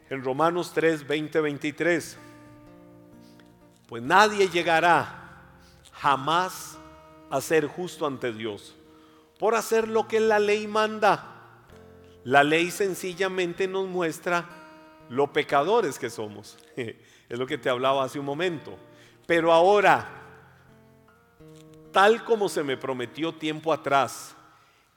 en 0.09 0.23
Romanos 0.23 0.73
3, 0.73 1.07
20, 1.07 1.41
23, 1.41 2.19
pues 3.87 4.03
nadie 4.03 4.49
llegará 4.49 5.43
jamás 5.93 6.79
a 7.31 7.41
ser 7.41 7.67
justo 7.67 8.07
ante 8.07 8.33
Dios 8.33 8.75
por 9.39 9.55
hacer 9.55 9.89
lo 9.89 10.07
que 10.07 10.21
la 10.21 10.39
ley 10.39 10.67
manda 10.67 11.34
la 12.25 12.43
ley 12.43 12.71
sencillamente 12.71 13.69
nos 13.69 13.87
muestra 13.87 14.49
lo 15.09 15.33
pecadores 15.33 15.99
que 15.99 16.11
somos. 16.11 16.59
Es 17.27 17.39
lo 17.39 17.47
que 17.47 17.57
te 17.57 17.71
hablaba 17.71 18.05
hace 18.05 18.19
un 18.19 18.27
momento. 18.27 18.77
Pero 19.27 19.51
ahora, 19.51 20.07
tal 21.91 22.23
como 22.23 22.51
se 22.51 22.63
me 22.63 22.77
prometió 22.77 23.33
tiempo 23.33 23.73
atrás 23.73 24.37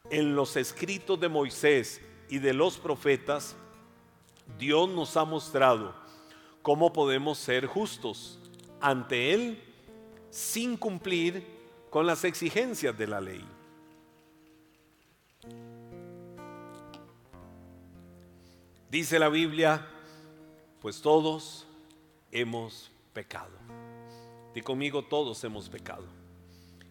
en 0.09 0.35
los 0.35 0.57
escritos 0.57 1.17
de 1.19 1.29
Moisés 1.29 2.01
y 2.29 2.39
de 2.39 2.53
los 2.53 2.77
profetas, 2.77 3.55
Dios 4.57 4.89
nos 4.89 5.15
ha 5.15 5.23
mostrado 5.23 5.95
cómo 6.61 6.91
podemos 6.91 7.37
ser 7.37 7.65
justos 7.65 8.39
ante 8.81 9.33
Él 9.33 9.63
sin 10.29 10.75
cumplir 10.75 11.47
con 11.89 12.05
las 12.05 12.25
exigencias 12.25 12.97
de 12.97 13.07
la 13.07 13.21
ley. 13.21 13.56
Dice 18.89 19.19
la 19.19 19.27
Biblia, 19.27 19.85
pues 20.81 21.01
todos 21.01 21.67
hemos 22.31 22.89
pecado. 23.11 23.51
Y 24.55 24.61
conmigo 24.61 25.03
todos 25.03 25.43
hemos 25.43 25.67
pecado. 25.67 26.05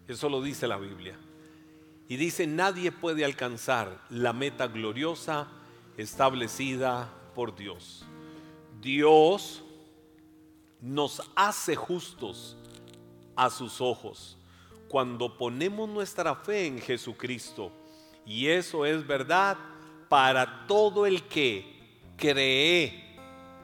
Eso 0.06 0.28
lo 0.28 0.42
dice 0.42 0.68
la 0.68 0.76
Biblia. 0.76 1.16
Y 2.09 2.16
dice, 2.16 2.46
nadie 2.46 2.92
puede 2.92 3.24
alcanzar 3.24 4.04
la 4.11 4.32
meta 4.32 4.66
gloriosa 4.66 5.48
establecida 5.96 7.12
por 7.35 7.56
Dios. 7.56 8.04
Dios 8.80 9.64
nos 10.80 11.22
hace 11.35 11.74
justos 11.74 12.56
a 13.35 13.48
sus 13.50 13.80
ojos 13.80 14.37
cuando 14.88 15.37
ponemos 15.37 15.88
nuestra 15.88 16.35
fe 16.35 16.66
en 16.66 16.78
Jesucristo. 16.78 17.72
Y 18.24 18.48
eso 18.48 18.85
es 18.85 19.06
verdad 19.06 19.56
para 20.09 20.66
todo 20.66 21.06
el 21.06 21.22
que 21.24 21.75
cree, 22.16 23.05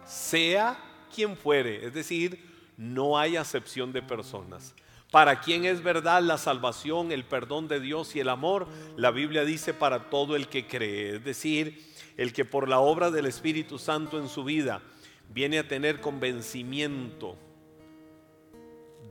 sea 0.04 0.78
quien 1.14 1.36
fuere, 1.36 1.86
es 1.86 1.94
decir, 1.94 2.50
no 2.76 3.18
hay 3.18 3.36
acepción 3.36 3.92
de 3.92 4.02
personas. 4.02 4.74
Para 5.10 5.40
quien 5.40 5.66
es 5.66 5.82
verdad 5.82 6.22
la 6.22 6.38
salvación, 6.38 7.12
el 7.12 7.24
perdón 7.24 7.68
de 7.68 7.80
Dios 7.80 8.16
y 8.16 8.20
el 8.20 8.30
amor, 8.30 8.66
la 8.96 9.10
Biblia 9.10 9.44
dice 9.44 9.74
para 9.74 10.08
todo 10.08 10.36
el 10.36 10.48
que 10.48 10.66
cree, 10.66 11.16
es 11.16 11.24
decir, 11.24 11.84
el 12.16 12.32
que 12.32 12.44
por 12.44 12.68
la 12.68 12.78
obra 12.78 13.10
del 13.10 13.26
Espíritu 13.26 13.78
Santo 13.78 14.18
en 14.18 14.28
su 14.28 14.42
vida 14.42 14.80
viene 15.28 15.58
a 15.58 15.68
tener 15.68 16.00
convencimiento 16.00 17.36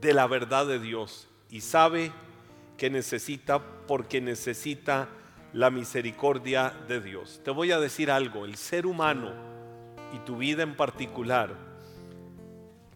de 0.00 0.12
la 0.12 0.26
verdad 0.26 0.66
de 0.66 0.80
Dios 0.80 1.28
y 1.50 1.60
sabe 1.60 2.10
que 2.76 2.90
necesita 2.90 3.62
porque 3.86 4.20
necesita 4.20 5.08
la 5.52 5.70
misericordia 5.70 6.72
de 6.88 7.00
Dios. 7.00 7.40
Te 7.44 7.50
voy 7.50 7.72
a 7.72 7.80
decir 7.80 8.10
algo, 8.10 8.44
el 8.44 8.56
ser 8.56 8.86
humano 8.86 9.32
y 10.14 10.18
tu 10.20 10.36
vida 10.36 10.62
en 10.62 10.76
particular, 10.76 11.54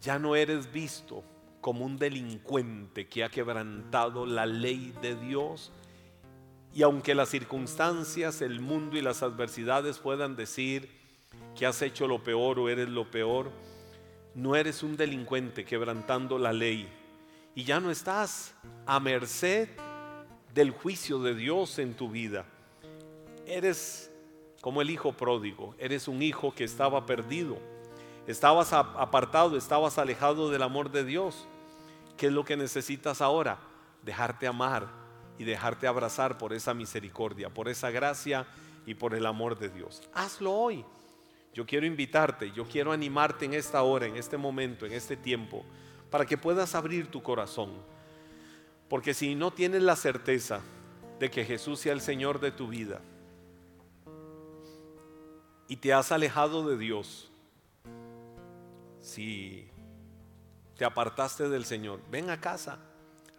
ya 0.00 0.18
no 0.18 0.36
eres 0.36 0.72
visto 0.72 1.24
como 1.60 1.84
un 1.84 1.98
delincuente 1.98 3.08
que 3.08 3.24
ha 3.24 3.28
quebrantado 3.28 4.24
la 4.24 4.46
ley 4.46 4.94
de 5.02 5.16
Dios. 5.16 5.72
Y 6.72 6.82
aunque 6.82 7.14
las 7.14 7.30
circunstancias, 7.30 8.40
el 8.40 8.60
mundo 8.60 8.96
y 8.96 9.02
las 9.02 9.22
adversidades 9.22 9.98
puedan 9.98 10.36
decir 10.36 10.88
que 11.56 11.66
has 11.66 11.82
hecho 11.82 12.06
lo 12.06 12.22
peor 12.22 12.58
o 12.58 12.68
eres 12.68 12.88
lo 12.88 13.10
peor, 13.10 13.50
no 14.34 14.54
eres 14.54 14.82
un 14.82 14.96
delincuente 14.96 15.64
quebrantando 15.64 16.38
la 16.38 16.52
ley. 16.52 16.88
Y 17.54 17.64
ya 17.64 17.80
no 17.80 17.90
estás 17.90 18.54
a 18.86 19.00
merced 19.00 19.68
del 20.56 20.70
juicio 20.70 21.18
de 21.18 21.34
Dios 21.34 21.78
en 21.78 21.92
tu 21.92 22.08
vida. 22.08 22.46
Eres 23.46 24.10
como 24.62 24.80
el 24.80 24.88
hijo 24.88 25.12
pródigo, 25.12 25.74
eres 25.78 26.08
un 26.08 26.22
hijo 26.22 26.54
que 26.54 26.64
estaba 26.64 27.04
perdido, 27.04 27.58
estabas 28.26 28.72
apartado, 28.72 29.58
estabas 29.58 29.98
alejado 29.98 30.50
del 30.50 30.62
amor 30.62 30.90
de 30.90 31.04
Dios. 31.04 31.46
¿Qué 32.16 32.28
es 32.28 32.32
lo 32.32 32.42
que 32.46 32.56
necesitas 32.56 33.20
ahora? 33.20 33.58
Dejarte 34.02 34.46
amar 34.46 34.88
y 35.38 35.44
dejarte 35.44 35.86
abrazar 35.86 36.38
por 36.38 36.54
esa 36.54 36.72
misericordia, 36.72 37.50
por 37.50 37.68
esa 37.68 37.90
gracia 37.90 38.46
y 38.86 38.94
por 38.94 39.14
el 39.14 39.26
amor 39.26 39.58
de 39.58 39.68
Dios. 39.68 40.00
Hazlo 40.14 40.52
hoy. 40.54 40.86
Yo 41.52 41.66
quiero 41.66 41.84
invitarte, 41.84 42.50
yo 42.52 42.64
quiero 42.64 42.92
animarte 42.92 43.44
en 43.44 43.52
esta 43.52 43.82
hora, 43.82 44.06
en 44.06 44.16
este 44.16 44.38
momento, 44.38 44.86
en 44.86 44.94
este 44.94 45.18
tiempo, 45.18 45.66
para 46.10 46.24
que 46.24 46.38
puedas 46.38 46.74
abrir 46.74 47.10
tu 47.10 47.22
corazón 47.22 47.72
porque 48.88 49.14
si 49.14 49.34
no 49.34 49.52
tienes 49.52 49.82
la 49.82 49.96
certeza 49.96 50.60
de 51.18 51.30
que 51.30 51.44
Jesús 51.44 51.80
sea 51.80 51.92
el 51.92 52.00
Señor 52.00 52.40
de 52.40 52.52
tu 52.52 52.68
vida 52.68 53.00
y 55.68 55.76
te 55.76 55.92
has 55.92 56.12
alejado 56.12 56.68
de 56.68 56.76
Dios, 56.76 57.30
si 59.00 59.68
te 60.76 60.84
apartaste 60.84 61.48
del 61.48 61.64
Señor, 61.64 62.00
ven 62.10 62.30
a 62.30 62.40
casa, 62.40 62.78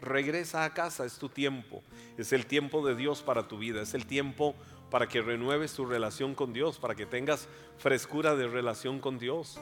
regresa 0.01 0.63
a 0.63 0.73
casa, 0.73 1.05
es 1.05 1.17
tu 1.17 1.29
tiempo, 1.29 1.83
es 2.17 2.33
el 2.33 2.45
tiempo 2.45 2.85
de 2.85 2.95
Dios 2.95 3.21
para 3.21 3.47
tu 3.47 3.57
vida, 3.57 3.81
es 3.81 3.93
el 3.93 4.05
tiempo 4.05 4.55
para 4.89 5.07
que 5.07 5.21
renueves 5.21 5.73
tu 5.73 5.85
relación 5.85 6.35
con 6.35 6.53
Dios, 6.53 6.79
para 6.79 6.95
que 6.95 7.05
tengas 7.05 7.47
frescura 7.77 8.35
de 8.35 8.47
relación 8.47 8.99
con 8.99 9.19
Dios. 9.19 9.59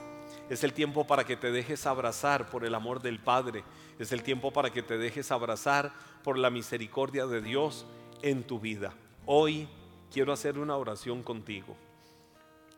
Es 0.50 0.64
el 0.64 0.74
tiempo 0.74 1.08
para 1.08 1.24
que 1.24 1.36
te 1.36 1.52
dejes 1.52 1.88
abrazar 1.88 2.50
por 2.50 2.66
el 2.66 2.76
amor 2.76 3.02
del 3.02 3.20
Padre. 3.20 3.64
Es 3.98 4.12
el 4.12 4.22
tiempo 4.22 4.52
para 4.54 4.70
que 4.70 4.84
te 4.84 4.98
dejes 4.98 5.32
abrazar 5.32 5.92
por 6.24 6.38
la 6.38 6.52
misericordia 6.52 7.26
de 7.26 7.42
Dios 7.42 7.86
en 8.22 8.44
tu 8.44 8.60
vida. 8.60 8.94
Hoy 9.26 9.68
quiero 10.14 10.32
hacer 10.32 10.60
una 10.60 10.78
oración 10.78 11.24
contigo. 11.24 11.76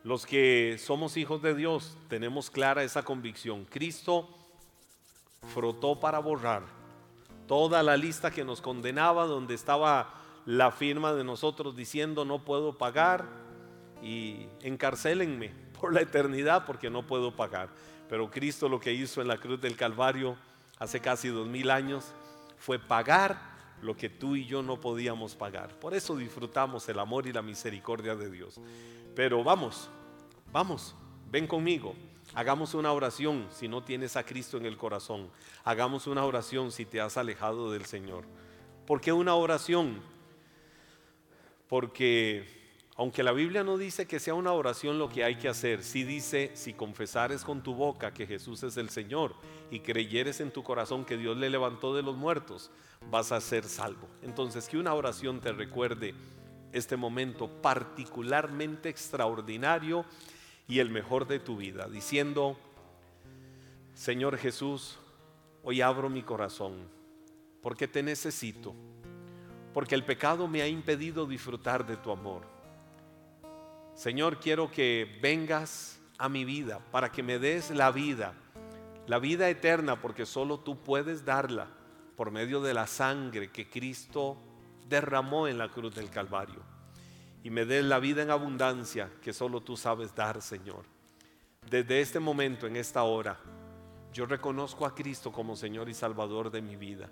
Los 0.02 0.24
que 0.24 0.76
somos 0.78 1.18
hijos 1.18 1.42
de 1.42 1.54
Dios 1.54 1.98
tenemos 2.08 2.50
clara 2.50 2.84
esa 2.84 3.02
convicción. 3.02 3.66
Cristo 3.66 4.28
frotó 5.52 6.00
para 6.00 6.20
borrar 6.20 6.62
toda 7.46 7.82
la 7.82 7.98
lista 7.98 8.30
que 8.30 8.44
nos 8.44 8.62
condenaba, 8.62 9.26
donde 9.26 9.54
estaba 9.54 10.14
la 10.46 10.70
firma 10.70 11.12
de 11.12 11.24
nosotros 11.24 11.76
diciendo 11.76 12.24
no 12.24 12.44
puedo 12.46 12.78
pagar 12.78 13.26
y 14.02 14.46
encarcélenme 14.62 15.67
por 15.80 15.92
la 15.92 16.00
eternidad 16.00 16.66
porque 16.66 16.90
no 16.90 17.06
puedo 17.06 17.34
pagar. 17.34 17.68
Pero 18.08 18.30
Cristo 18.30 18.68
lo 18.68 18.80
que 18.80 18.92
hizo 18.92 19.20
en 19.20 19.28
la 19.28 19.38
cruz 19.38 19.60
del 19.60 19.76
Calvario 19.76 20.36
hace 20.78 21.00
casi 21.00 21.28
dos 21.28 21.46
mil 21.46 21.70
años 21.70 22.12
fue 22.58 22.78
pagar 22.78 23.38
lo 23.82 23.96
que 23.96 24.08
tú 24.08 24.36
y 24.36 24.44
yo 24.44 24.62
no 24.62 24.80
podíamos 24.80 25.34
pagar. 25.34 25.78
Por 25.78 25.94
eso 25.94 26.16
disfrutamos 26.16 26.88
el 26.88 26.98
amor 26.98 27.26
y 27.26 27.32
la 27.32 27.42
misericordia 27.42 28.16
de 28.16 28.30
Dios. 28.30 28.60
Pero 29.14 29.44
vamos, 29.44 29.88
vamos, 30.52 30.94
ven 31.30 31.46
conmigo. 31.46 31.94
Hagamos 32.34 32.74
una 32.74 32.92
oración 32.92 33.46
si 33.50 33.68
no 33.68 33.82
tienes 33.82 34.16
a 34.16 34.24
Cristo 34.24 34.56
en 34.56 34.66
el 34.66 34.76
corazón. 34.76 35.30
Hagamos 35.64 36.06
una 36.06 36.24
oración 36.24 36.72
si 36.72 36.84
te 36.84 37.00
has 37.00 37.16
alejado 37.16 37.72
del 37.72 37.86
Señor. 37.86 38.24
¿Por 38.86 39.00
qué 39.00 39.12
una 39.12 39.34
oración? 39.34 40.00
Porque 41.68 42.57
aunque 42.98 43.22
la 43.22 43.30
Biblia 43.30 43.62
no 43.62 43.78
dice 43.78 44.08
que 44.08 44.18
sea 44.18 44.34
una 44.34 44.52
oración 44.52 44.98
lo 44.98 45.08
que 45.08 45.22
hay 45.22 45.36
que 45.36 45.48
hacer, 45.48 45.84
sí 45.84 46.02
dice, 46.02 46.50
si 46.54 46.72
confesares 46.74 47.44
con 47.44 47.62
tu 47.62 47.72
boca 47.72 48.12
que 48.12 48.26
Jesús 48.26 48.64
es 48.64 48.76
el 48.76 48.90
Señor 48.90 49.36
y 49.70 49.78
creyeres 49.78 50.40
en 50.40 50.50
tu 50.50 50.64
corazón 50.64 51.04
que 51.04 51.16
Dios 51.16 51.36
le 51.36 51.48
levantó 51.48 51.94
de 51.94 52.02
los 52.02 52.16
muertos, 52.16 52.72
vas 53.08 53.30
a 53.30 53.40
ser 53.40 53.62
salvo. 53.62 54.08
Entonces, 54.22 54.68
que 54.68 54.78
una 54.78 54.94
oración 54.94 55.40
te 55.40 55.52
recuerde 55.52 56.12
este 56.72 56.96
momento 56.96 57.46
particularmente 57.62 58.88
extraordinario 58.88 60.04
y 60.66 60.80
el 60.80 60.90
mejor 60.90 61.28
de 61.28 61.38
tu 61.38 61.56
vida, 61.56 61.86
diciendo, 61.86 62.58
Señor 63.94 64.38
Jesús, 64.38 64.98
hoy 65.62 65.82
abro 65.82 66.10
mi 66.10 66.24
corazón 66.24 66.88
porque 67.62 67.86
te 67.86 68.02
necesito, 68.02 68.74
porque 69.72 69.94
el 69.94 70.04
pecado 70.04 70.48
me 70.48 70.62
ha 70.62 70.66
impedido 70.66 71.26
disfrutar 71.26 71.86
de 71.86 71.96
tu 71.96 72.10
amor 72.10 72.57
Señor, 73.98 74.38
quiero 74.38 74.70
que 74.70 75.18
vengas 75.20 75.98
a 76.18 76.28
mi 76.28 76.44
vida 76.44 76.78
para 76.92 77.10
que 77.10 77.24
me 77.24 77.40
des 77.40 77.72
la 77.72 77.90
vida, 77.90 78.32
la 79.08 79.18
vida 79.18 79.50
eterna, 79.50 80.00
porque 80.00 80.24
solo 80.24 80.60
tú 80.60 80.84
puedes 80.84 81.24
darla 81.24 81.66
por 82.16 82.30
medio 82.30 82.60
de 82.60 82.74
la 82.74 82.86
sangre 82.86 83.50
que 83.50 83.68
Cristo 83.68 84.36
derramó 84.88 85.48
en 85.48 85.58
la 85.58 85.68
cruz 85.68 85.96
del 85.96 86.10
Calvario. 86.10 86.62
Y 87.42 87.50
me 87.50 87.64
des 87.64 87.84
la 87.84 87.98
vida 87.98 88.22
en 88.22 88.30
abundancia 88.30 89.10
que 89.20 89.32
solo 89.32 89.62
tú 89.62 89.76
sabes 89.76 90.14
dar, 90.14 90.42
Señor. 90.42 90.84
Desde 91.68 92.00
este 92.00 92.20
momento, 92.20 92.68
en 92.68 92.76
esta 92.76 93.02
hora, 93.02 93.36
yo 94.12 94.26
reconozco 94.26 94.86
a 94.86 94.94
Cristo 94.94 95.32
como 95.32 95.56
Señor 95.56 95.88
y 95.88 95.94
Salvador 95.94 96.52
de 96.52 96.62
mi 96.62 96.76
vida. 96.76 97.10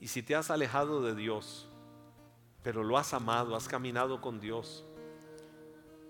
Y 0.00 0.08
si 0.08 0.22
te 0.22 0.34
has 0.34 0.50
alejado 0.50 1.02
de 1.02 1.14
Dios, 1.14 1.68
pero 2.62 2.82
lo 2.82 2.96
has 2.96 3.12
amado, 3.12 3.54
has 3.54 3.68
caminado 3.68 4.22
con 4.22 4.40
Dios, 4.40 4.86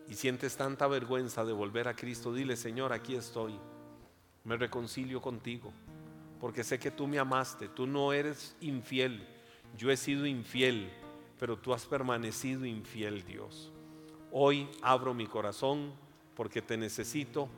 y 0.09 0.15
sientes 0.15 0.57
tanta 0.57 0.87
vergüenza 0.87 1.45
de 1.45 1.53
volver 1.53 1.89
a 1.89 1.95
Cristo, 1.95 2.33
dile, 2.33 2.57
Señor, 2.57 2.93
aquí 2.93 3.15
estoy. 3.15 3.55
Me 4.45 4.57
reconcilio 4.57 5.21
contigo, 5.21 5.73
porque 6.41 6.65
sé 6.65 6.79
que 6.79 6.91
tú 6.91 7.07
me 7.07 7.19
amaste, 7.19 7.69
tú 7.69 7.87
no 7.87 8.13
eres 8.13 8.57
infiel, 8.61 9.27
yo 9.77 9.91
he 9.91 9.97
sido 9.97 10.27
infiel, 10.27 10.91
pero 11.39 11.59
tú 11.59 11.75
has 11.75 11.85
permanecido 11.85 12.65
infiel, 12.65 13.25
Dios. 13.25 13.73
Hoy 14.33 14.69
abro 14.83 15.15
mi 15.15 15.27
corazón 15.27 15.93
porque 16.35 16.63
te 16.63 16.77
necesito 16.77 17.49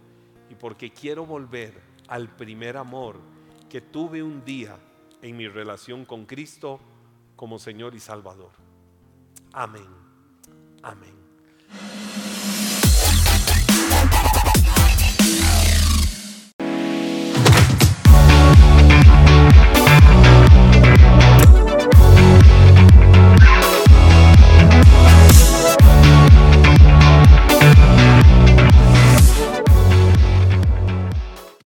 y 0.48 0.54
porque 0.54 0.90
quiero 0.90 1.26
volver 1.26 1.80
al 2.08 2.28
primer 2.34 2.76
amor 2.76 3.20
que 3.68 3.80
tuve 3.80 4.22
un 4.22 4.44
día 4.44 4.76
en 5.22 5.36
mi 5.36 5.46
relación 5.48 6.04
con 6.04 6.26
Cristo 6.26 6.80
como 7.36 7.58
Señor 7.58 7.94
y 7.94 8.00
Salvador. 8.00 8.50
Amén. 9.52 9.86
Amén. 10.82 11.14